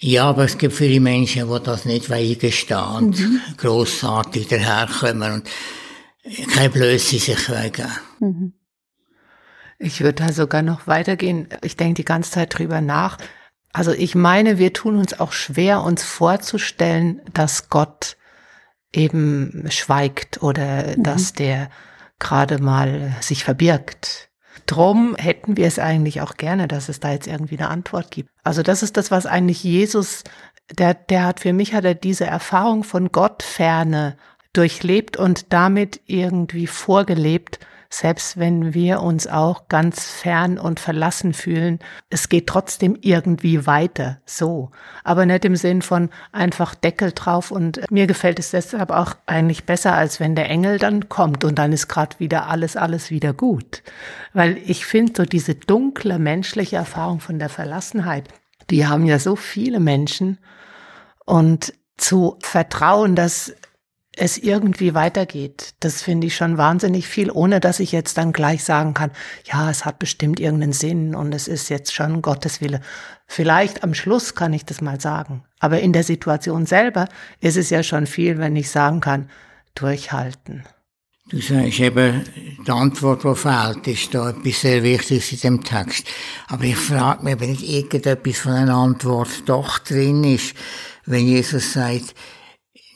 [0.00, 5.50] Ja, aber es gibt viele Menschen, die das nicht eingestehen und grossartig daherkommen und
[6.54, 8.54] keine Blöße sich weggeben.
[9.78, 11.48] Ich würde da sogar noch weitergehen.
[11.62, 13.18] Ich denke die ganze Zeit drüber nach.
[13.72, 18.16] Also ich meine, wir tun uns auch schwer, uns vorzustellen, dass Gott
[18.92, 21.70] eben schweigt oder dass der
[22.18, 24.27] gerade mal sich verbirgt.
[24.68, 28.28] Drum hätten wir es eigentlich auch gerne, dass es da jetzt irgendwie eine Antwort gibt.
[28.44, 30.24] Also das ist das, was eigentlich Jesus,
[30.70, 34.18] der, der hat für mich hat er diese Erfahrung von Gottferne
[34.52, 37.58] durchlebt und damit irgendwie vorgelebt,
[37.90, 41.78] selbst wenn wir uns auch ganz fern und verlassen fühlen,
[42.10, 44.70] es geht trotzdem irgendwie weiter, so.
[45.04, 49.64] Aber nicht im Sinn von einfach Deckel drauf und mir gefällt es deshalb auch eigentlich
[49.64, 53.32] besser, als wenn der Engel dann kommt und dann ist gerade wieder alles, alles wieder
[53.32, 53.82] gut.
[54.34, 58.28] Weil ich finde so diese dunkle menschliche Erfahrung von der Verlassenheit,
[58.68, 60.38] die haben ja so viele Menschen
[61.24, 63.54] und zu vertrauen, dass
[64.18, 65.74] es irgendwie weitergeht.
[65.80, 69.10] Das finde ich schon wahnsinnig viel, ohne dass ich jetzt dann gleich sagen kann,
[69.44, 72.80] ja, es hat bestimmt irgendeinen Sinn und es ist jetzt schon Gottes Wille.
[73.26, 75.44] Vielleicht am Schluss kann ich das mal sagen.
[75.60, 77.08] Aber in der Situation selber
[77.40, 79.30] ist es ja schon viel, wenn ich sagen kann,
[79.74, 80.64] durchhalten.
[81.30, 82.24] Du sagst eben,
[82.66, 86.06] die Antwort, die fehlt, ist da etwas sehr Wichtiges in dem Text.
[86.46, 90.54] Aber ich frage mich, wenn nicht irgendetwas von einer Antwort doch drin ist,
[91.04, 92.14] wenn Jesus sagt,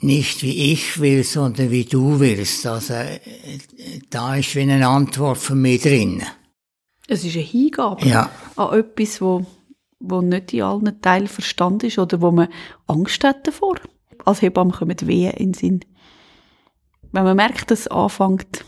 [0.02, 2.66] nicht wie ich will, sondern wie du willst.
[2.66, 2.94] Also,
[4.10, 6.22] da ist wie eine Antwort von mir drin.
[7.08, 8.30] Es ist eine Hingabe Ja.
[8.56, 9.44] an etwas, wo,
[10.00, 12.48] wo nicht in allen Teilen verstanden ist oder wo man
[12.86, 13.76] Angst hat davor.
[14.24, 15.80] Als Hebamme kommen Wehen in den Sinn.
[17.10, 18.64] Wenn man merkt, dass es anfängt,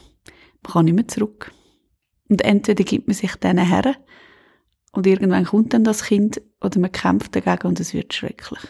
[0.62, 1.52] man kann nicht mehr zurück.
[2.28, 3.96] Und entweder gibt man sich diesen her
[4.92, 8.60] und irgendwann kommt dann das Kind oder man kämpft dagegen und es wird schrecklich.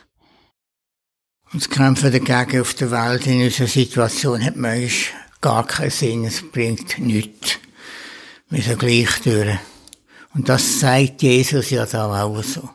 [1.55, 6.25] Und das Kämpfen dagegen auf der Welt in unserer Situation hat manchmal gar keinen Sinn.
[6.25, 7.61] Es bringt nichts.
[8.51, 9.57] Wir sind gleich durch.
[10.35, 12.69] Und das sagt Jesus ja da auch so.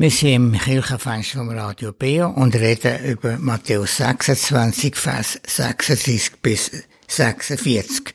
[0.00, 6.70] Wir sind im Kirchenfenster vom Radio Beo und reden über Matthäus 26, Vers 36 bis
[7.08, 8.14] 46.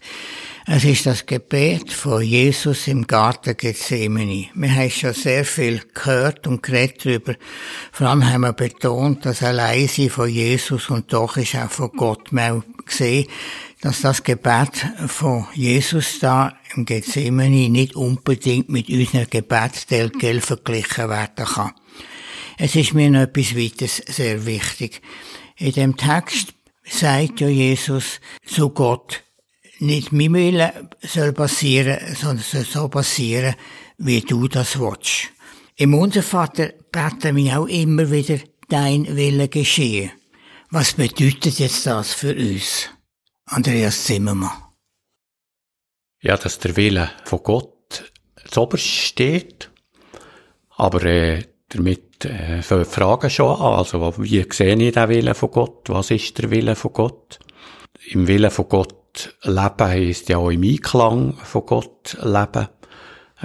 [0.65, 4.45] Es ist das Gebet von Jesus im Garten Gethsemane.
[4.53, 7.35] Wir haben schon sehr viel gehört und geredet darüber.
[7.91, 11.91] Vor allem haben wir betont, dass allein sie von Jesus und doch ist auch von
[11.91, 12.31] Gott.
[12.31, 13.27] Haben gesehen,
[13.83, 21.09] dass das Gebet von Jesus da im Gethsemane nicht unbedingt mit unserem Gebet Delgel verglichen
[21.09, 21.73] werden kann.
[22.57, 25.01] Es ist mir noch etwas weiteres sehr wichtig.
[25.57, 26.53] In dem Text
[26.89, 29.21] sagt ja Jesus zu Gott,
[29.79, 33.55] nicht mein Wille soll passieren, sondern soll so passieren,
[33.97, 35.29] wie du das willst.
[35.75, 40.11] Im Unser Vater beten wir auch immer wieder, dein Wille geschehe.
[40.69, 42.92] Was bedeutet jetzt das für uns?
[43.53, 44.49] Andreas Zimmermann.
[46.21, 48.11] Ja, dass der Wille von Gott
[48.49, 49.69] zuoberst steht,
[50.69, 53.73] aber äh, damit äh, fangen Fragen schon an.
[53.73, 55.89] Also, wie sehe ich den Willen von Gott?
[55.89, 57.39] Was ist der Wille von Gott?
[58.07, 62.69] Im Willen von Gott leben heisst ja auch im Einklang von Gott leben.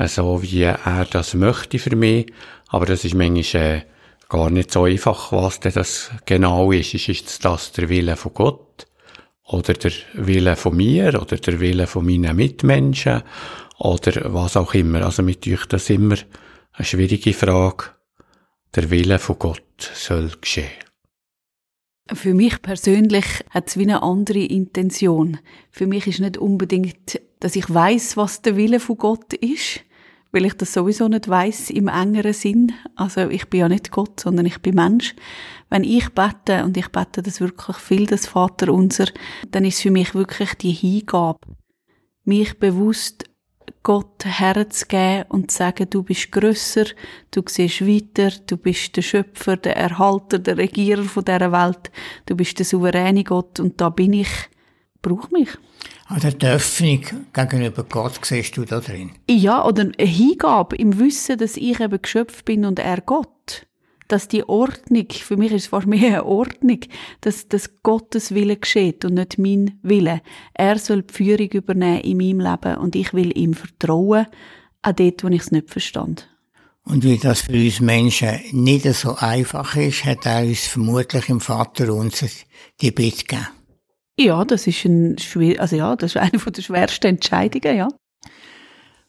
[0.07, 2.33] So wie er das möchte für mich.
[2.69, 3.83] Aber das ist manchmal äh,
[4.31, 6.95] gar nicht so einfach, was denn das genau ist.
[6.95, 8.88] Ist das der Wille von Gott?
[9.49, 11.21] Oder der Wille von mir?
[11.21, 13.23] Oder der Wille von meinen Mitmenschen?
[13.79, 15.05] Oder was auch immer.
[15.05, 16.17] Also mit euch das immer
[16.73, 17.85] eine schwierige Frage.
[18.75, 20.71] Der Wille von Gott soll geschehen.
[22.13, 25.39] Für mich persönlich hat es wie eine andere Intention.
[25.71, 29.81] Für mich ist nicht unbedingt, dass ich weiß, was der Wille von Gott ist,
[30.33, 32.73] weil ich das sowieso nicht weiß im engeren Sinn.
[32.97, 35.15] Also ich bin ja nicht Gott, sondern ich bin Mensch.
[35.71, 39.07] Wenn ich bete und ich bete das wirklich viel, das Vater unser,
[39.51, 41.41] dann ist für mich wirklich die Hingabe,
[42.25, 43.25] mich bewusst
[43.83, 46.85] Gott herzugeben und zu sagen, du bist grösser,
[47.31, 51.91] du siehst weiter, du bist der Schöpfer, der Erhalter, der Regierer von dieser Welt,
[52.27, 54.29] du bist der souveräne Gott und da bin ich,
[55.03, 55.49] brauch mich.
[56.07, 59.11] Also die Öffnung gegenüber Gott siehst du da drin?
[59.29, 63.67] Ja, oder eine Hingabe im Wissen, dass ich eben geschöpft bin und er Gott.
[64.09, 66.81] Dass die Ordnung, für mich ist es fast mehr eine Ordnung,
[67.21, 70.23] dass, dass Gottes Wille geschieht und nicht mein Wille.
[70.55, 74.27] Er soll die Führung übernehmen in meinem Leben und ich will ihm vertrauen,
[74.83, 76.29] auch dort, wo ich es nicht verstand.
[76.85, 81.41] Und wie das für uns Menschen nicht so einfach ist, hat er uns vermutlich im
[81.41, 82.29] Vater unser
[82.81, 83.49] die Bitte gegeben.
[84.19, 85.17] Ja, das ist ein
[85.59, 87.89] also ja, das ist eine der schwersten Entscheidungen, ja.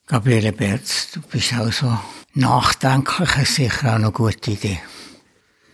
[0.05, 1.97] Gabriele Berz, du bist auch so
[2.39, 4.79] nachdenklich, ist sicher auch eine gute Idee.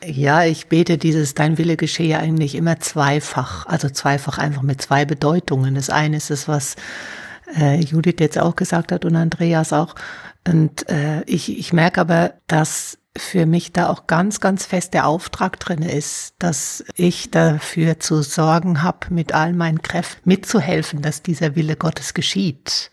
[0.03, 5.05] Ja, ich bete dieses Dein Wille geschehe eigentlich immer zweifach, also zweifach einfach mit zwei
[5.05, 5.75] Bedeutungen.
[5.75, 6.75] Das eine ist das, was
[7.57, 9.95] äh, Judith jetzt auch gesagt hat und Andreas auch.
[10.47, 15.07] Und äh, ich, ich merke aber, dass für mich da auch ganz, ganz fest der
[15.07, 21.23] Auftrag drin ist, dass ich dafür zu sorgen habe, mit all meinen Kräften mitzuhelfen, dass
[21.23, 22.91] dieser Wille Gottes geschieht.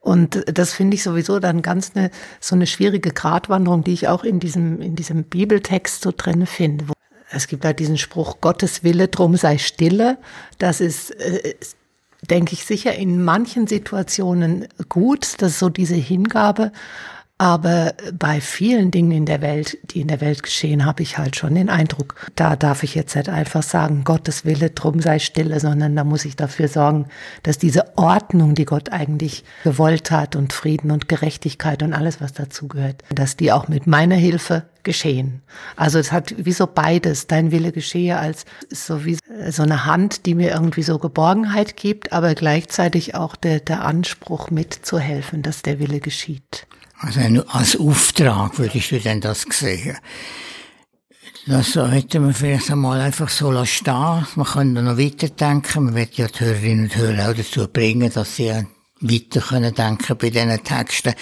[0.00, 4.24] Und das finde ich sowieso dann ganz eine, so eine schwierige Gratwanderung, die ich auch
[4.24, 6.86] in diesem, in diesem Bibeltext so drin finde.
[7.30, 10.18] Es gibt halt diesen Spruch, Gottes Wille, drum sei stille.
[10.58, 11.56] Das ist, äh,
[12.30, 16.72] denke ich, sicher in manchen Situationen gut, dass so diese Hingabe.
[17.40, 21.36] Aber bei vielen Dingen in der Welt, die in der Welt geschehen, habe ich halt
[21.36, 25.60] schon den Eindruck, da darf ich jetzt nicht einfach sagen, Gottes Wille, drum sei stille,
[25.60, 27.06] sondern da muss ich dafür sorgen,
[27.44, 32.32] dass diese Ordnung, die Gott eigentlich gewollt hat und Frieden und Gerechtigkeit und alles, was
[32.32, 35.42] dazugehört, dass die auch mit meiner Hilfe geschehen.
[35.76, 39.16] Also es hat wie so beides, dein Wille geschehe als so wie
[39.50, 44.50] so eine Hand, die mir irgendwie so Geborgenheit gibt, aber gleichzeitig auch der, der Anspruch
[44.50, 46.66] mitzuhelfen, dass der Wille geschieht.
[47.00, 49.96] Also als Auftrag würdest du denn das sehen?
[51.46, 55.84] Das hätte man vielleicht einmal einfach so stehen Man kann da noch weiterdenken.
[55.84, 58.66] Man wird ja die Hörerinnen und Hörer auch dazu bringen, dass sie
[59.00, 61.14] weiter können denken bei diesen Texten.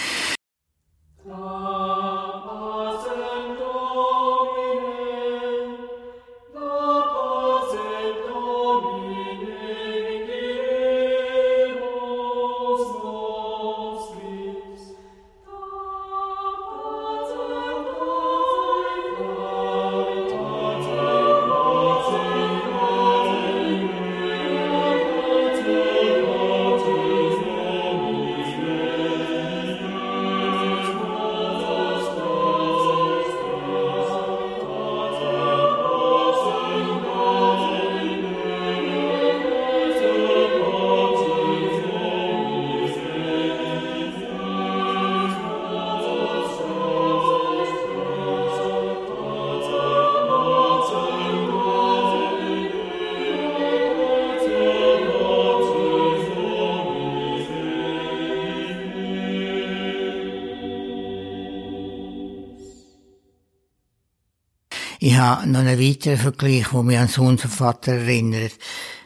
[65.76, 68.52] Einen weiteren Vergleich, der mich an unseren Vater erinnert.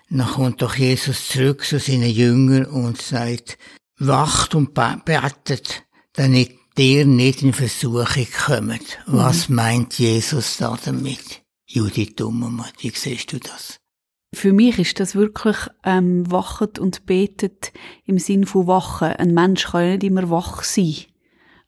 [0.08, 3.58] Dann kommt doch Jesus zurück zu seinen Jüngern und sagt,
[3.98, 8.98] wacht und betet, damit ihr nicht in Versuchung kommt.
[9.06, 9.56] Was mhm.
[9.56, 11.42] meint Jesus da damit?
[11.66, 13.78] Judith Dummermann, wie siehst du das?
[14.34, 17.72] Für mich ist das wirklich ähm, wachet und betet
[18.06, 19.08] im Sinn von wachen.
[19.08, 20.94] Ein Mensch kann ja nicht immer wach sein.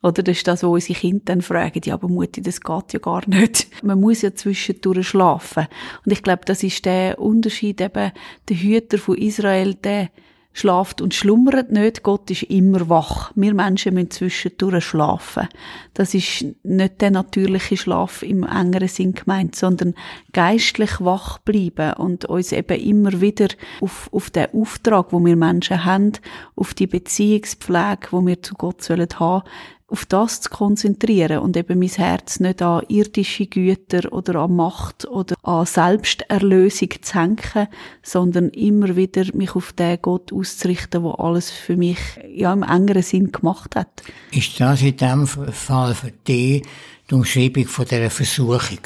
[0.02, 2.98] Oder das ist das, wo unsere Kinder dann fragen, ja, aber Mutti, das geht ja
[2.98, 3.68] gar nicht.
[3.82, 5.68] Man muss ja zwischendurch schlafen.
[6.04, 8.12] Und ich glaube, das ist der Unterschied eben,
[8.48, 10.10] der Hüter von Israel, der
[10.52, 12.02] schlaft und schlummert nicht.
[12.02, 13.32] Gott ist immer wach.
[13.34, 15.48] Wir Menschen müssen zwischendurch schlafen.
[15.94, 19.94] Das ist nicht der natürliche Schlaf im engeren Sinn gemeint, sondern
[20.32, 23.48] geistlich wach bleiben und uns eben immer wieder
[23.80, 26.12] auf, auf den Auftrag, wo wir Menschen haben,
[26.54, 29.44] auf die Beziehungspflege, wo wir zu Gott sollen haben,
[29.92, 35.06] auf das zu konzentrieren und eben mein Herz nicht an irdische Güter oder an Macht
[35.06, 37.68] oder an Selbsterlösung zu hängen,
[38.02, 41.98] sondern immer wieder mich auf den Gott auszurichten, wo alles für mich
[42.34, 44.02] ja im engeren Sinn gemacht hat.
[44.30, 46.62] Ist das in diesem Fall für dich
[47.10, 48.80] die Umschreibung von dieser Versuchung?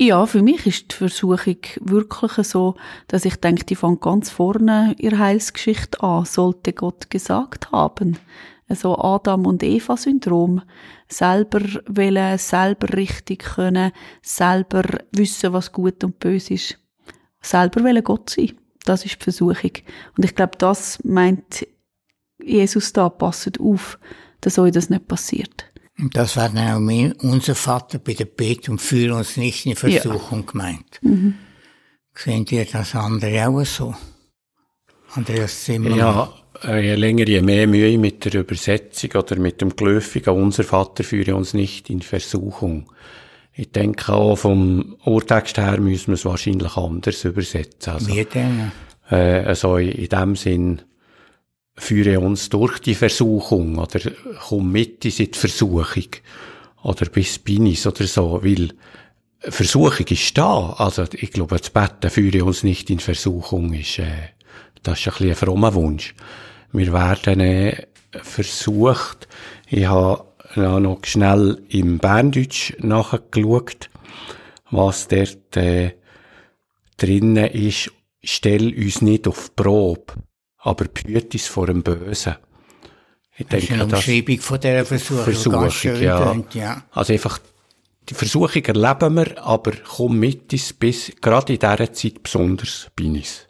[0.00, 2.74] Ja, für mich ist die Versuchung wirklich so,
[3.06, 8.18] dass ich denke, die fängt ganz vorne ihre Heilsgeschichte an, sollte Gott gesagt haben
[8.70, 10.62] so Adam- und Eva-Syndrom.
[11.08, 16.78] Selber wollen, selber richtig können, selber wissen, was gut und böse ist.
[17.40, 18.52] Selber wollen Gott sein.
[18.84, 19.72] Das ist die Versuchung.
[20.16, 21.66] Und ich glaube, das meint
[22.42, 23.98] Jesus da, passet auf,
[24.40, 25.70] dass euch das nicht passiert.
[25.98, 29.64] Und das war dann auch mein, unser Vater bei der Bet und führe uns nicht
[29.64, 30.50] in Versuchung ja.
[30.50, 30.98] gemeint.
[31.02, 31.34] Mhm.
[32.14, 33.94] Sehen ihr das andere auch so?
[35.14, 35.98] Andreas Zimmermann?
[35.98, 40.64] Ja, äh, je länger, je mehr Mühe mit der Übersetzung oder mit dem Geläufigen, unser
[40.64, 42.90] Vater führe uns nicht in Versuchung.
[43.52, 47.92] Ich denke auch vom Urtext her müssen wir es wahrscheinlich anders übersetzen.
[47.92, 48.72] Also, Wie denn?
[49.10, 50.82] Äh, also in dem Sinn,
[51.76, 54.00] führe uns durch die Versuchung oder
[54.48, 56.06] komm mit in die Versuchung
[56.82, 58.70] oder bis Binis oder so, weil
[59.40, 60.74] Versuchung ist da.
[60.78, 64.30] Also ich glaube, das Betten führe uns nicht in Versuchung ist, äh,
[64.84, 66.14] das ist ein bisschen ein frommer Wunsch.
[66.72, 67.86] Wir werden äh,
[68.22, 69.28] versucht,
[69.68, 70.24] ich habe
[70.56, 73.90] noch schnell im Berndeutsch nachgeschaut,
[74.70, 75.94] was dort äh,
[76.96, 77.90] drinnen ist.
[78.22, 80.14] Stell uns nicht auf Probe,
[80.58, 82.36] aber behüt uns vor dem Bösen.
[83.36, 85.24] Ich das denke, ist eine Umschreibung von dieser Versuchung.
[85.24, 86.24] Versuchung ja.
[86.24, 86.84] Könnt, ja.
[86.92, 87.40] Also einfach
[88.08, 93.06] Die Versuchung erleben wir, aber komm mit uns bis gerade in dieser Zeit besonders bei
[93.06, 93.46] uns.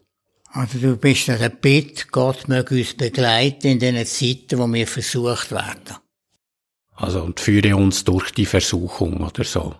[0.56, 5.50] Also du bist der Bitte, Gott möge uns begleiten in den Zeiten, wo wir versucht
[5.50, 5.96] werden.
[6.94, 9.74] Also und führe uns durch die Versuchung oder so.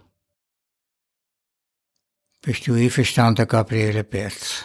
[2.43, 4.65] Bist du einverstanden, Gabriele Berz?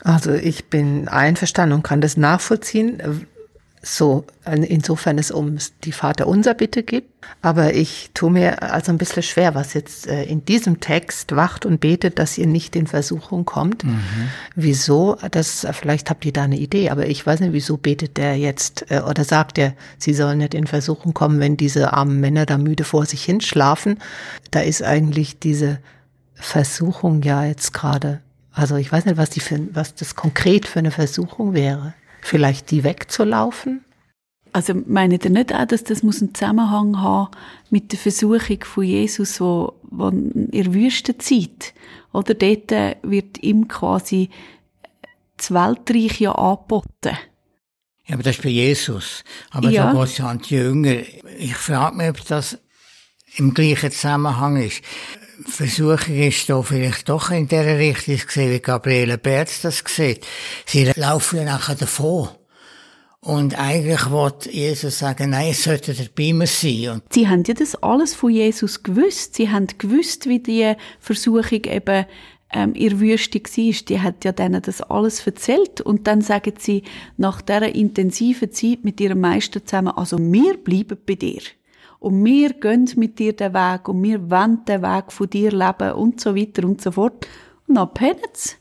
[0.00, 3.28] Also ich bin einverstanden und kann das nachvollziehen
[3.82, 7.04] so insofern es um die Vaterunser Bitte geht.
[7.40, 11.64] Aber ich tue mir also ein bisschen schwer, was jetzt äh, in diesem Text wacht
[11.64, 13.84] und betet, dass ihr nicht in Versuchung kommt.
[13.84, 14.00] Mhm.
[14.54, 15.16] Wieso?
[15.30, 18.90] Das, vielleicht habt ihr da eine Idee, aber ich weiß nicht, wieso betet der jetzt
[18.90, 22.58] äh, oder sagt er, sie sollen nicht in Versuchung kommen, wenn diese armen Männer da
[22.58, 23.98] müde vor sich hinschlafen.
[24.50, 25.78] Da ist eigentlich diese
[26.34, 28.20] Versuchung ja jetzt gerade.
[28.52, 32.70] Also ich weiß nicht, was die für, was das konkret für eine Versuchung wäre vielleicht
[32.70, 33.84] die wegzulaufen?
[34.52, 37.30] Also meine ihr nicht auch, dass das muss einen Zusammenhang haben
[37.70, 41.72] mit der Versuchung von Jesus, wo, wo in der Wüstenzeit,
[42.12, 44.30] oder dort wird ihm quasi
[45.36, 47.16] das Weltreich ja angeboten.
[48.06, 49.22] Ja, aber das ist bei Jesus.
[49.50, 49.92] Aber ja.
[49.92, 50.96] da geht es an die Jünger.
[51.38, 52.58] Ich frage mich, ob das
[53.36, 54.82] im gleichen Zusammenhang ist.
[55.46, 60.26] Versuchung ist da vielleicht doch in der Richtung gesehen, wie Gabriele Berz das sieht.
[60.66, 62.28] Sie laufen ja nachher davon.
[63.22, 66.88] Und eigentlich wollte Jesus sagen, nein, es sollte der Beimer sein.
[66.88, 69.34] Und sie haben ja das alles von Jesus gewusst.
[69.34, 72.06] Sie haben gewusst, wie die Versuchung eben
[72.52, 73.84] ähm, ihr Wüste war.
[73.88, 75.82] Die hat ja denen das alles erzählt.
[75.82, 76.82] Und dann sagen sie,
[77.18, 81.42] nach dieser intensiven Zeit mit ihrem Meister zusammen, also wir bleiben bei dir.
[82.00, 85.92] Und wir gehen mit dir den Weg und wir wollen den Weg von dir leben
[85.92, 87.28] und so weiter und so fort.
[87.68, 88.54] Und dann pennen sie.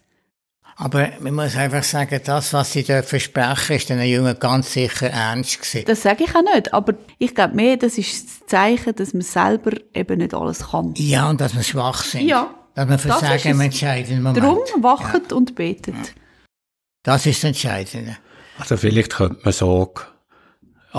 [0.76, 5.10] Aber man muss einfach sagen, das, was sie dort versprechen, ist den Jungen ganz sicher
[5.10, 5.86] ernst gewesen.
[5.86, 6.74] Das sage ich auch nicht.
[6.74, 10.94] Aber ich glaube mehr, das ist das Zeichen, dass man selber eben nicht alles kann.
[10.96, 12.28] Ja, und dass wir schwach sind.
[12.28, 12.54] Ja.
[12.76, 14.44] Dass wir versagen im entscheidenden Moment.
[14.44, 15.38] Darum wachet ja.
[15.38, 15.96] und betet.
[15.96, 16.02] Ja.
[17.04, 18.18] Das ist das Entscheidende.
[18.58, 20.02] Also vielleicht könnte man sagen,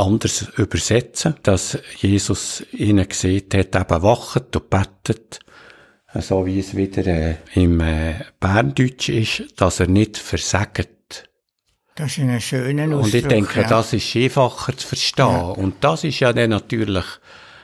[0.01, 5.41] anders übersetzen, dass Jesus ihnen gesagt hat, eben wachet und betet,
[6.15, 11.29] so wie es wieder äh, im äh, Berndeutsch ist, dass er nicht versagt.
[11.95, 13.05] Das ist ein schöner Ausdruck.
[13.05, 13.69] Und ich denke, ja.
[13.69, 15.27] das ist einfacher zu verstehen.
[15.27, 15.41] Ja.
[15.41, 17.05] Und das ist ja dann natürlich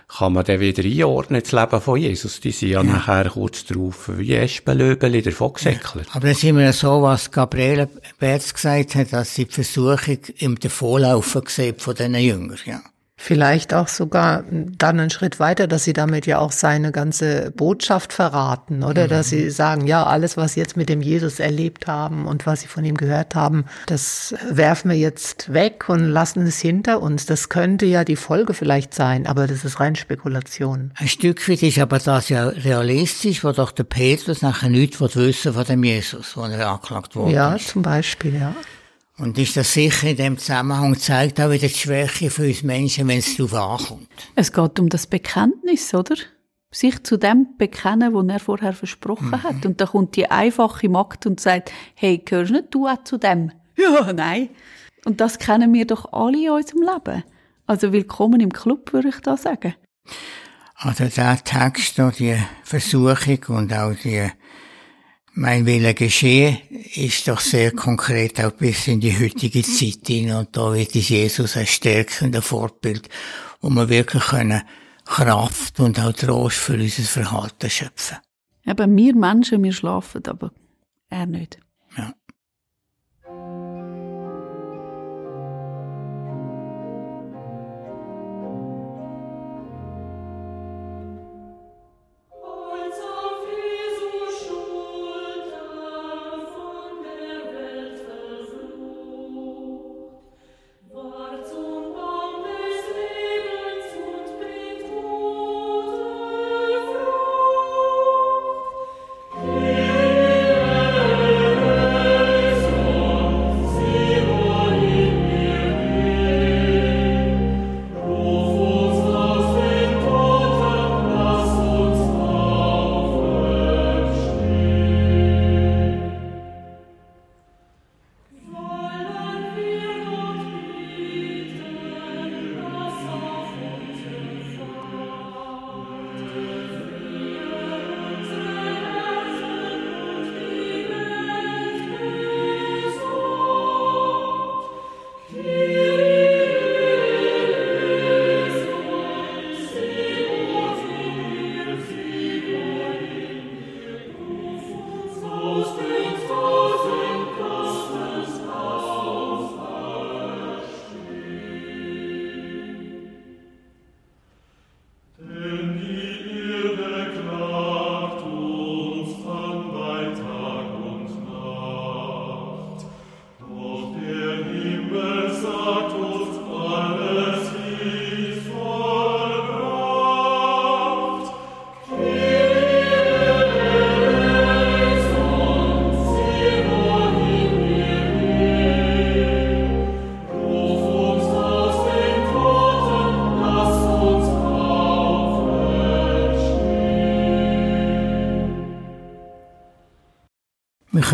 [0.08, 2.40] kann man dann wieder einordnen, das Leben von Jesus.
[2.40, 2.84] Die sind ja, ja.
[2.84, 6.06] nachher kurz drauf wie Espenlöbeli davon gesäckelt.
[6.06, 6.14] Ja.
[6.14, 7.88] Aber dann sind wir so, was Gabriele
[8.18, 12.80] Berz gesagt hat, dass sie die Versuchung im Davonlaufen gesehen von diesen Jüngern, ja.
[13.18, 18.12] Vielleicht auch sogar dann einen Schritt weiter, dass sie damit ja auch seine ganze Botschaft
[18.12, 19.04] verraten, oder?
[19.04, 19.08] Mhm.
[19.08, 22.60] Dass sie sagen, ja, alles, was sie jetzt mit dem Jesus erlebt haben und was
[22.60, 27.24] sie von ihm gehört haben, das werfen wir jetzt weg und lassen es hinter uns.
[27.24, 30.92] Das könnte ja die Folge vielleicht sein, aber das ist rein Spekulation.
[30.96, 35.54] Ein Stück weit ist aber das ja realistisch, wo doch der Petrus nachher nichts wissen
[35.54, 37.32] von dem Jesus, wo er angeklagt wurde.
[37.32, 38.54] Ja, zum Beispiel, ja.
[39.18, 43.08] Und ist das sicher in dem Zusammenhang zeigt auch wieder die Schwäche für uns Menschen,
[43.08, 44.08] wenn es darauf ankommt.
[44.34, 46.16] Es geht um das Bekenntnis, oder?
[46.70, 49.42] Sich zu dem bekennen, was er vorher versprochen mhm.
[49.42, 49.64] hat.
[49.64, 53.52] Und da kommt die einfache Magd und sagt, hey, gehörst nicht du auch zu dem?
[53.78, 54.48] Ja, nein.
[55.04, 57.24] Und das kennen wir doch alle in unserem Leben.
[57.66, 59.74] Also willkommen im Club, würde ich da sagen.
[60.76, 64.30] Also der Text, die Versuchung und auch die
[65.36, 66.58] mein Wille geschehe,
[66.94, 71.56] ist doch sehr konkret auch bis in die heutige Zeit hin und da wird Jesus
[71.56, 73.08] ein stärkendes Vorbild,
[73.60, 74.62] wo wir wirklich können
[75.04, 78.16] Kraft und auch Trost für unser Verhalten schöpfen.
[78.66, 80.52] Eben, wir Menschen, wir schlafen, aber
[81.10, 81.58] er nicht.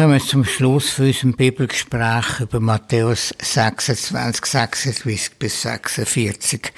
[0.02, 6.72] Kommen wir zum Schluss von unserem Bibelgespräch über Matthäus 26, 26 bis 46.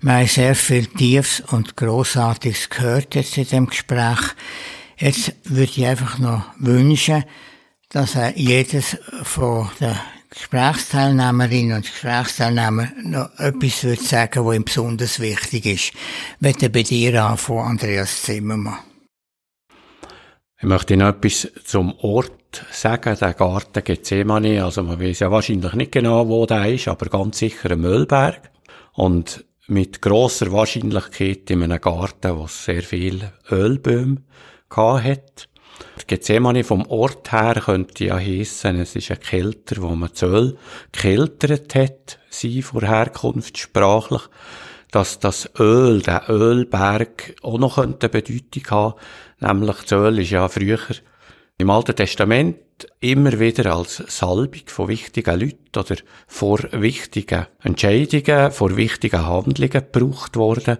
[0.00, 4.18] Wir haben sehr viel Tiefes und Grossartiges gehört jetzt in dem Gespräch.
[4.96, 7.22] Jetzt würde ich einfach noch wünschen,
[7.90, 9.94] dass jedes von den
[10.30, 15.92] Gesprächsteilnehmerinnen und Gesprächsteilnehmer noch etwas würde sagen, was ihm besonders wichtig ist.
[16.40, 18.78] Möchte bei dir anfangen, Andreas Zimmermann.
[20.58, 22.39] Ich möchte noch etwas zum Ort
[22.70, 24.64] sagen, der Garten Gethsemane.
[24.64, 28.50] Also man weiß ja wahrscheinlich nicht genau, wo der ist, aber ganz sicher ein Müllberg.
[28.92, 34.22] Und mit grosser Wahrscheinlichkeit in einem Garten, wo sehr viel Ölbäume
[34.74, 35.48] hat.
[36.06, 40.58] Gethsemane vom Ort her könnte ja heissen, es ist ein Kälter, wo man das Öl
[40.92, 44.22] gekeltert hat, sie vor Herkunft sprachlich
[44.90, 48.94] dass das Öl, der Ölberg, auch noch eine Bedeutung haben
[49.40, 50.78] Nämlich das Öl ist ja früher
[51.60, 52.56] im Alten Testament
[53.00, 55.96] immer wieder als Salbung von wichtigen Leuten oder
[56.26, 60.78] vor wichtigen Entscheidungen, vor wichtigen Handlungen gebraucht worden.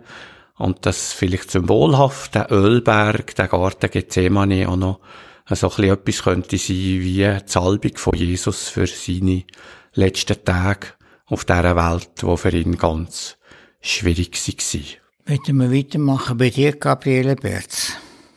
[0.57, 5.01] Und das vielleicht symbolhaft, der Ölberg, der Garten Gethsemane auch noch
[5.49, 9.45] so ein bisschen etwas könnte sein wie die Salbung von Jesus für seine
[9.95, 10.89] letzten Tage
[11.27, 13.37] auf dieser Welt, wo für ihn ganz
[13.81, 14.81] schwierig war.
[15.27, 17.93] Möchten wir weitermachen bei dir, Gabriele Berz?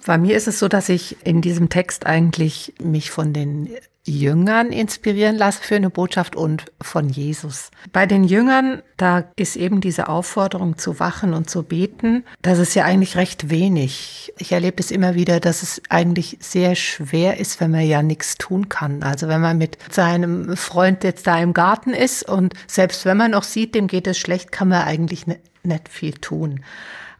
[0.06, 3.70] Bei mir ist es so, dass ich in diesem Text eigentlich mich von den
[4.06, 7.72] Jüngern inspirieren lasse für eine Botschaft und von Jesus.
[7.94, 12.76] Bei den Jüngern, da ist eben diese Aufforderung zu wachen und zu beten, das ist
[12.76, 14.34] ja eigentlich recht wenig.
[14.38, 18.38] Ich erlebe es immer wieder, dass es eigentlich sehr schwer ist, wenn man ja nichts
[18.38, 19.04] tun kann.
[19.04, 23.32] Also wenn man mit seinem Freund jetzt da im Garten ist und selbst wenn man
[23.32, 26.62] noch sieht, dem geht es schlecht, kann man eigentlich nicht viel tun.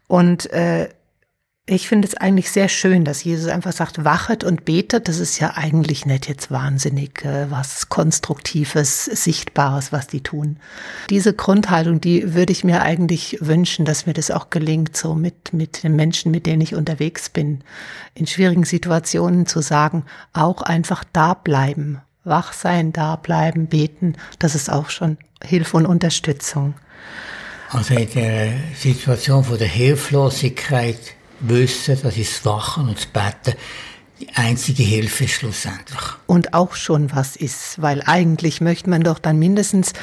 [0.08, 0.90] Und äh,
[1.66, 5.08] ich finde es eigentlich sehr schön, dass Jesus einfach sagt, wachet und betet.
[5.08, 10.58] Das ist ja eigentlich nicht jetzt wahnsinnig äh, was Konstruktives, Sichtbares, was die tun.
[11.10, 15.54] Diese Grundhaltung, die würde ich mir eigentlich wünschen, dass mir das auch gelingt, so mit,
[15.54, 17.64] mit den Menschen, mit denen ich unterwegs bin,
[18.14, 20.04] in schwierigen Situationen zu sagen,
[20.34, 24.16] auch einfach da bleiben, wach sein, da bleiben, beten.
[24.38, 26.74] Das ist auch schon Hilfe und Unterstützung.
[27.70, 33.58] Also in der Situation von der Hilflosigkeit wissen, dass das Wachen und das Beten
[34.24, 36.02] die einzige Hilfe ist schlussendlich.
[36.28, 39.94] Und auch schon was ist, weil eigentlich möchte man doch dann mindestens,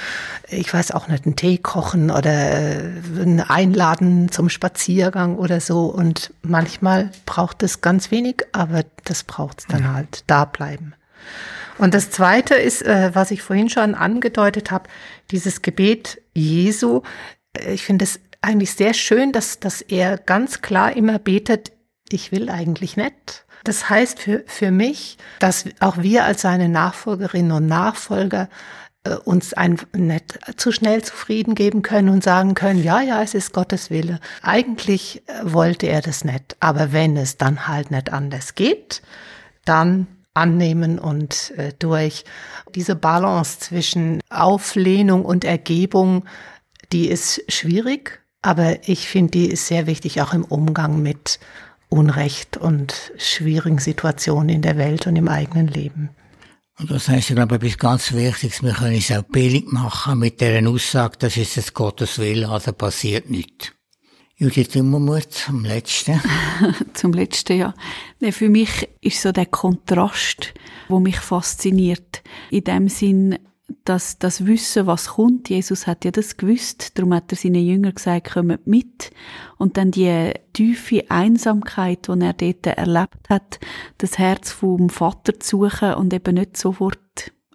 [0.48, 5.86] ich weiß auch nicht, einen Tee kochen oder einen einladen zum Spaziergang oder so.
[5.86, 9.94] Und manchmal braucht es ganz wenig, aber das braucht es dann ja.
[9.94, 10.94] halt, da bleiben.
[11.78, 14.88] Und das Zweite ist, äh, was ich vorhin schon angedeutet habe,
[15.30, 17.02] dieses Gebet Jesu.
[17.66, 21.72] Ich finde es eigentlich sehr schön, dass, dass er ganz klar immer betet,
[22.10, 23.44] ich will eigentlich nicht.
[23.64, 28.48] Das heißt für, für mich, dass auch wir als seine Nachfolgerinnen und Nachfolger
[29.04, 33.34] äh, uns ein, nicht zu schnell zufrieden geben können und sagen können, ja, ja, es
[33.34, 34.18] ist Gottes Wille.
[34.42, 36.56] Eigentlich äh, wollte er das nicht.
[36.60, 39.02] Aber wenn es dann halt nicht anders geht,
[39.64, 42.24] dann annehmen und äh, durch
[42.74, 46.24] diese Balance zwischen Auflehnung und Ergebung,
[46.92, 51.38] die ist schwierig, aber ich finde, die ist sehr wichtig, auch im Umgang mit
[51.88, 56.10] Unrecht und schwierigen Situationen in der Welt und im eigenen Leben.
[56.78, 60.40] Und das heißt, ich glaube, etwas ganz Wichtiges, wir können es auch billig machen mit
[60.40, 63.72] der Aussage, das ist jetzt Gottes Wille, also passiert nichts.
[64.36, 66.18] Judith Immermuth, zum Letzten.
[66.94, 67.74] zum Letzten, ja.
[68.30, 70.54] Für mich ist so der Kontrast,
[70.88, 72.22] wo mich fasziniert.
[72.50, 73.38] In dem Sinn,
[73.84, 77.94] dass das Wissen, was kommt, Jesus hat ja das gewusst, darum hat er seinen Jüngern
[77.94, 79.10] gesagt, kommt mit.
[79.58, 83.60] Und dann die tiefe Einsamkeit, die er dort erlebt hat,
[83.98, 86.98] das Herz vom Vater zu suchen und eben nicht sofort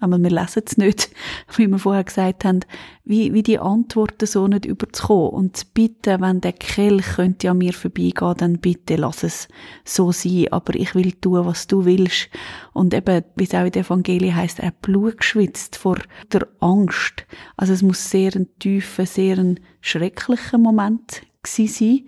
[0.02, 1.10] aber wir lesen es nicht,
[1.56, 2.60] wie wir vorher gesagt haben,
[3.06, 7.60] wie, wie die Antworten so nicht überzukommen und zu bitten, wenn der Kelch könnte an
[7.60, 9.48] mir vorbeigehen, dann bitte lass es
[9.86, 12.30] so sein, aber ich will tun, was du willst.
[12.74, 15.98] Und eben, wie es auch in der Evangelie heißt, er Blut geschwitzt vor
[16.32, 17.26] der Angst.
[17.56, 22.06] Also es muss sehr ein tiefer, sehr ein schrecklicher Moment gewesen sein.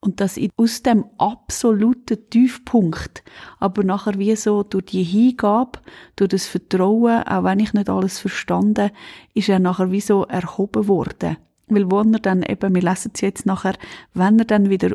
[0.00, 3.24] Und dass ich aus dem absoluten Tiefpunkt,
[3.58, 5.80] aber nachher wie so durch die Hingabe,
[6.14, 8.90] durch das Vertrauen, auch wenn ich nicht alles verstanden,
[9.34, 11.36] ist er nachher wie so erhoben worden.
[11.66, 13.74] Weil wenn er dann eben, wir lesen es jetzt nachher,
[14.14, 14.94] wenn er dann wieder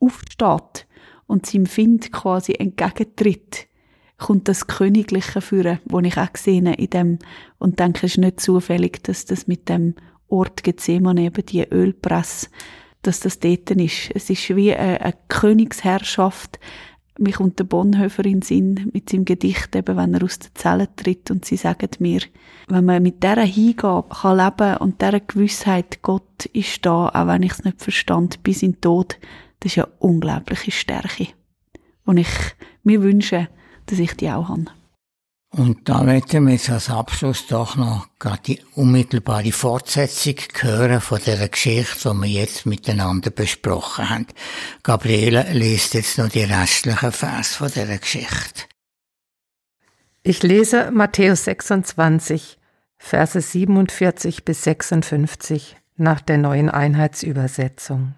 [0.00, 0.86] aufsteht
[1.26, 3.66] und seinem Find quasi entgegentritt,
[4.18, 7.18] kommt das Königliche führen, wo ich auch gesehen in dem,
[7.58, 9.94] und denke, es ist nicht zufällig, dass das mit dem
[10.28, 12.48] Ort Gethsemane eben die Ölpresse
[13.02, 14.10] dass das dort ist.
[14.14, 16.58] Es ist wie eine, eine Königsherrschaft
[17.18, 20.54] mich kommt der Bonhoeffer in den Sinn mit seinem Gedicht, eben, wenn er aus der
[20.54, 22.20] Zelle tritt und sie sagen mir,
[22.68, 27.42] wenn man mit dieser Hingabe kann leben und dieser Gewissheit, Gott ist da, auch wenn
[27.42, 29.18] ich es nicht verstand, bis in den Tod,
[29.60, 31.28] das ist eine unglaubliche Stärke.
[32.04, 32.28] Und ich
[32.84, 33.48] mir wünsche,
[33.86, 34.66] dass ich die auch habe.
[35.50, 41.20] Und da möchten wir jetzt als Abschluss doch noch gerade die unmittelbare Fortsetzung hören von
[41.24, 44.26] der Geschichte, die wir jetzt miteinander besprochen haben.
[44.82, 48.64] Gabriele liest jetzt noch die restlichen Vers von der Geschichte.
[50.22, 52.58] Ich lese Matthäus 26,
[52.98, 58.14] Verse 47 bis 56 nach der neuen Einheitsübersetzung.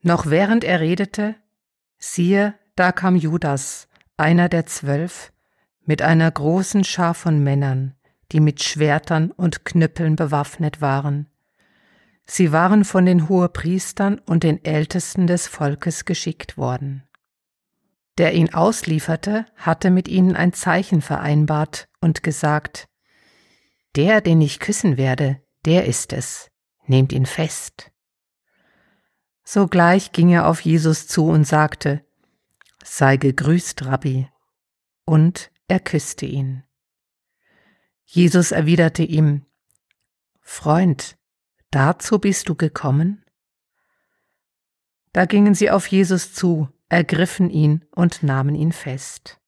[0.00, 1.34] Noch während er redete,
[1.98, 5.32] siehe, da kam Judas, einer der zwölf,
[5.84, 7.94] mit einer großen Schar von Männern,
[8.32, 11.28] die mit Schwertern und Knüppeln bewaffnet waren.
[12.26, 17.02] Sie waren von den Hohepriestern und den Ältesten des Volkes geschickt worden.
[18.16, 22.88] Der ihn auslieferte, hatte mit ihnen ein Zeichen vereinbart und gesagt,
[23.96, 26.50] Der, den ich küssen werde, der ist es,
[26.86, 27.90] nehmt ihn fest.
[29.42, 32.04] Sogleich ging er auf Jesus zu und sagte,
[32.86, 34.28] Sei gegrüßt, Rabbi.
[35.06, 36.64] Und er küsste ihn.
[38.04, 39.46] Jesus erwiderte ihm,
[40.42, 41.16] Freund,
[41.70, 43.24] dazu bist du gekommen?
[45.14, 49.40] Da gingen sie auf Jesus zu, ergriffen ihn und nahmen ihn fest.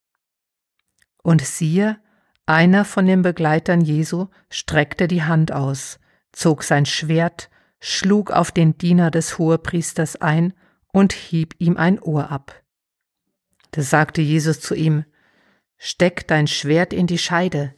[1.22, 2.00] Und siehe,
[2.46, 6.00] einer von den Begleitern Jesu streckte die Hand aus,
[6.32, 10.54] zog sein Schwert, schlug auf den Diener des Hohepriesters ein
[10.90, 12.62] und hieb ihm ein Ohr ab.
[13.76, 15.04] Da sagte Jesus zu ihm,
[15.76, 17.74] Steck dein Schwert in die Scheide,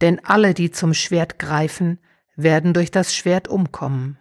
[0.00, 2.00] denn alle, die zum Schwert greifen,
[2.34, 4.18] werden durch das Schwert umkommen.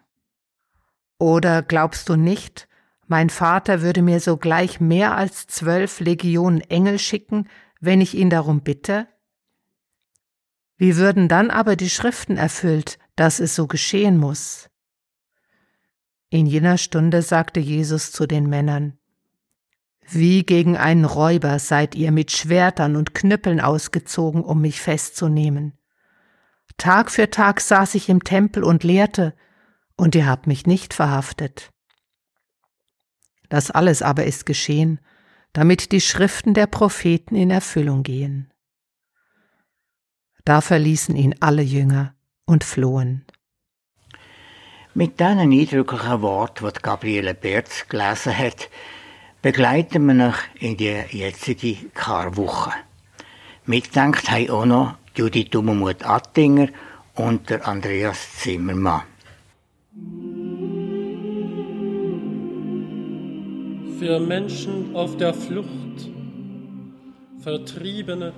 [1.18, 2.68] Oder glaubst du nicht,
[3.08, 7.50] mein Vater würde mir sogleich mehr als zwölf Legionen Engel schicken,
[7.80, 9.08] wenn ich ihn darum bitte?
[10.78, 14.70] Wie würden dann aber die Schriften erfüllt, dass es so geschehen muss?
[16.30, 19.00] In jener Stunde sagte Jesus zu den Männern,
[20.10, 25.78] wie gegen einen Räuber seid ihr mit Schwertern und Knüppeln ausgezogen, um mich festzunehmen.
[26.78, 29.34] Tag für Tag saß ich im Tempel und lehrte,
[29.98, 31.72] und ihr habt mich nicht verhaftet.
[33.50, 35.00] Das alles aber ist geschehen,
[35.54, 38.52] damit die Schriften der Propheten in Erfüllung gehen.
[40.44, 42.14] Da verließen ihn alle Jünger
[42.46, 43.26] und flohen.
[44.94, 48.70] Mit diesen eindrücklichen Worten, die Gabriele Berz gelesen hat,
[49.46, 52.72] begleiten wir noch in die jetzige Karwoche.
[53.68, 56.70] Mitdenkt haben auch noch Judith Dummermuth Attinger
[57.14, 59.04] und der Andreas Zimmermann.
[64.00, 66.10] Für Menschen auf der Flucht,
[67.42, 68.34] Vertriebene,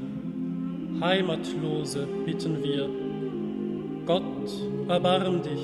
[0.99, 2.89] Heimatlose bitten wir,
[4.05, 4.51] Gott,
[4.89, 5.63] erbarm dich.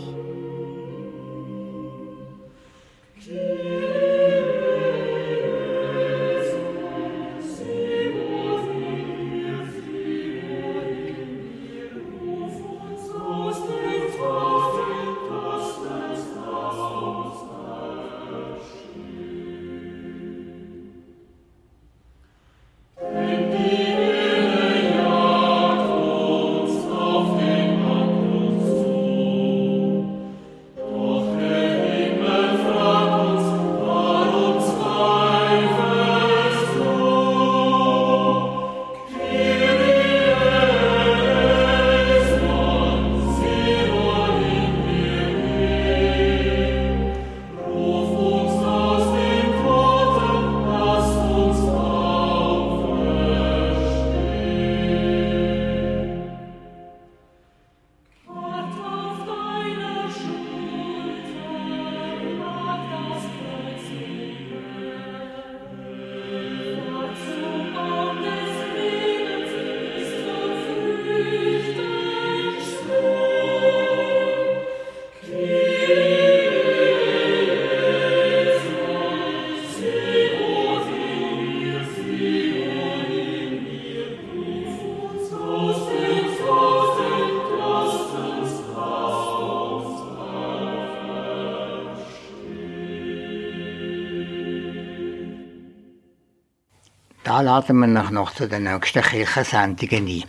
[97.43, 100.23] Laden wir noch, noch zu den nächsten Kirchensendungen ein.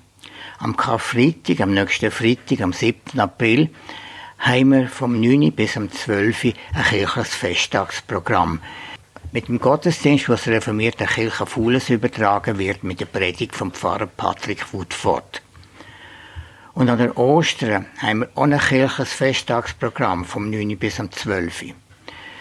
[0.59, 3.19] Am Karfreitag, am nächsten Freitag, am 7.
[3.19, 3.71] April,
[4.39, 5.53] haben wir vom 9.
[5.53, 6.45] bis am 12.
[6.75, 8.61] ein kirchliches Festtagsprogramm.
[9.33, 14.07] Mit dem Gottesdienst, was der reformierten Kirche Fuhles übertragen wird, mit der Predigt vom Pfarrer
[14.07, 15.41] Patrick Woodford.
[16.73, 19.13] Und an der Ostern haben wir auch ein kirchliches
[20.25, 20.77] vom 9.
[20.77, 21.75] bis am 12.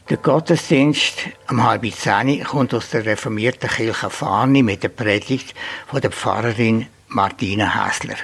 [0.10, 5.56] Der Gottesdienst am halb zehn kommt aus der reformierten Kirche Fahne mit der Predigt
[5.88, 8.18] von der Pfarrerin Martina Häsler.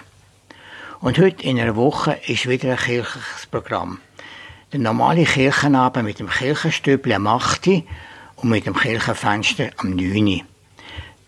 [0.99, 4.01] Und heute in einer Woche ist wieder ein kirchliches Programm.
[4.73, 7.67] Der normale Kirchenabend mit dem Kirchenstübli am 8
[8.35, 10.41] und mit dem Kirchenfenster am 9.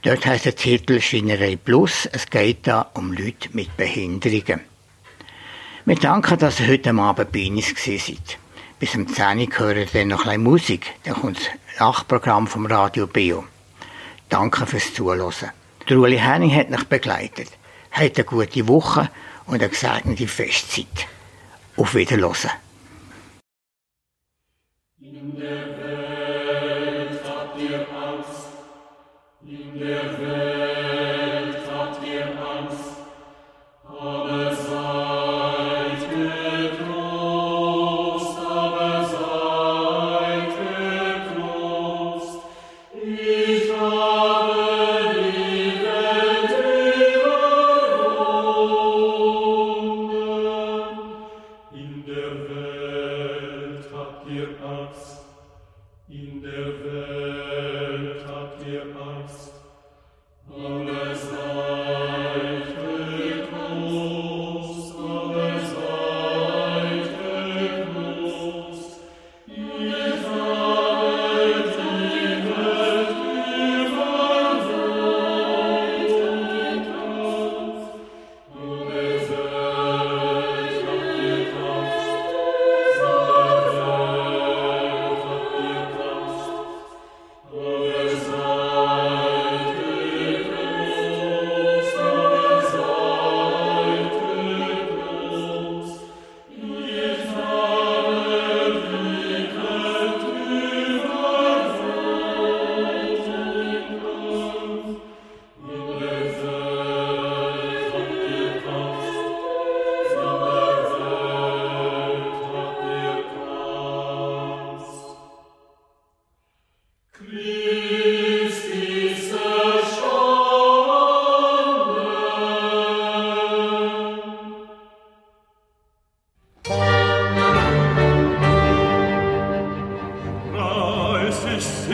[0.02, 2.10] Dort heißt der Titel Schreinerei Plus.
[2.12, 4.60] Es geht da um Leute mit Behinderungen.
[5.86, 8.40] Wir danken, dass ihr heute Abend bei uns seid.
[8.82, 10.95] Bis zum 10 Uhr hören dann noch ein Musik.
[11.03, 13.43] Dann kommt das Nachtprogramm vom Radio Bio.
[14.27, 15.51] Danke fürs Zuhören.
[15.88, 17.51] Der Henning hat mich begleitet.
[17.91, 19.11] Habt eine gute Woche
[19.45, 21.05] und eine gesegnete Festzeit.
[21.77, 22.49] Auf Wiederhören.
[24.99, 28.47] In der Welt habt ihr Angst,
[29.45, 30.20] in der Welt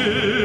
[0.08, 0.37] you.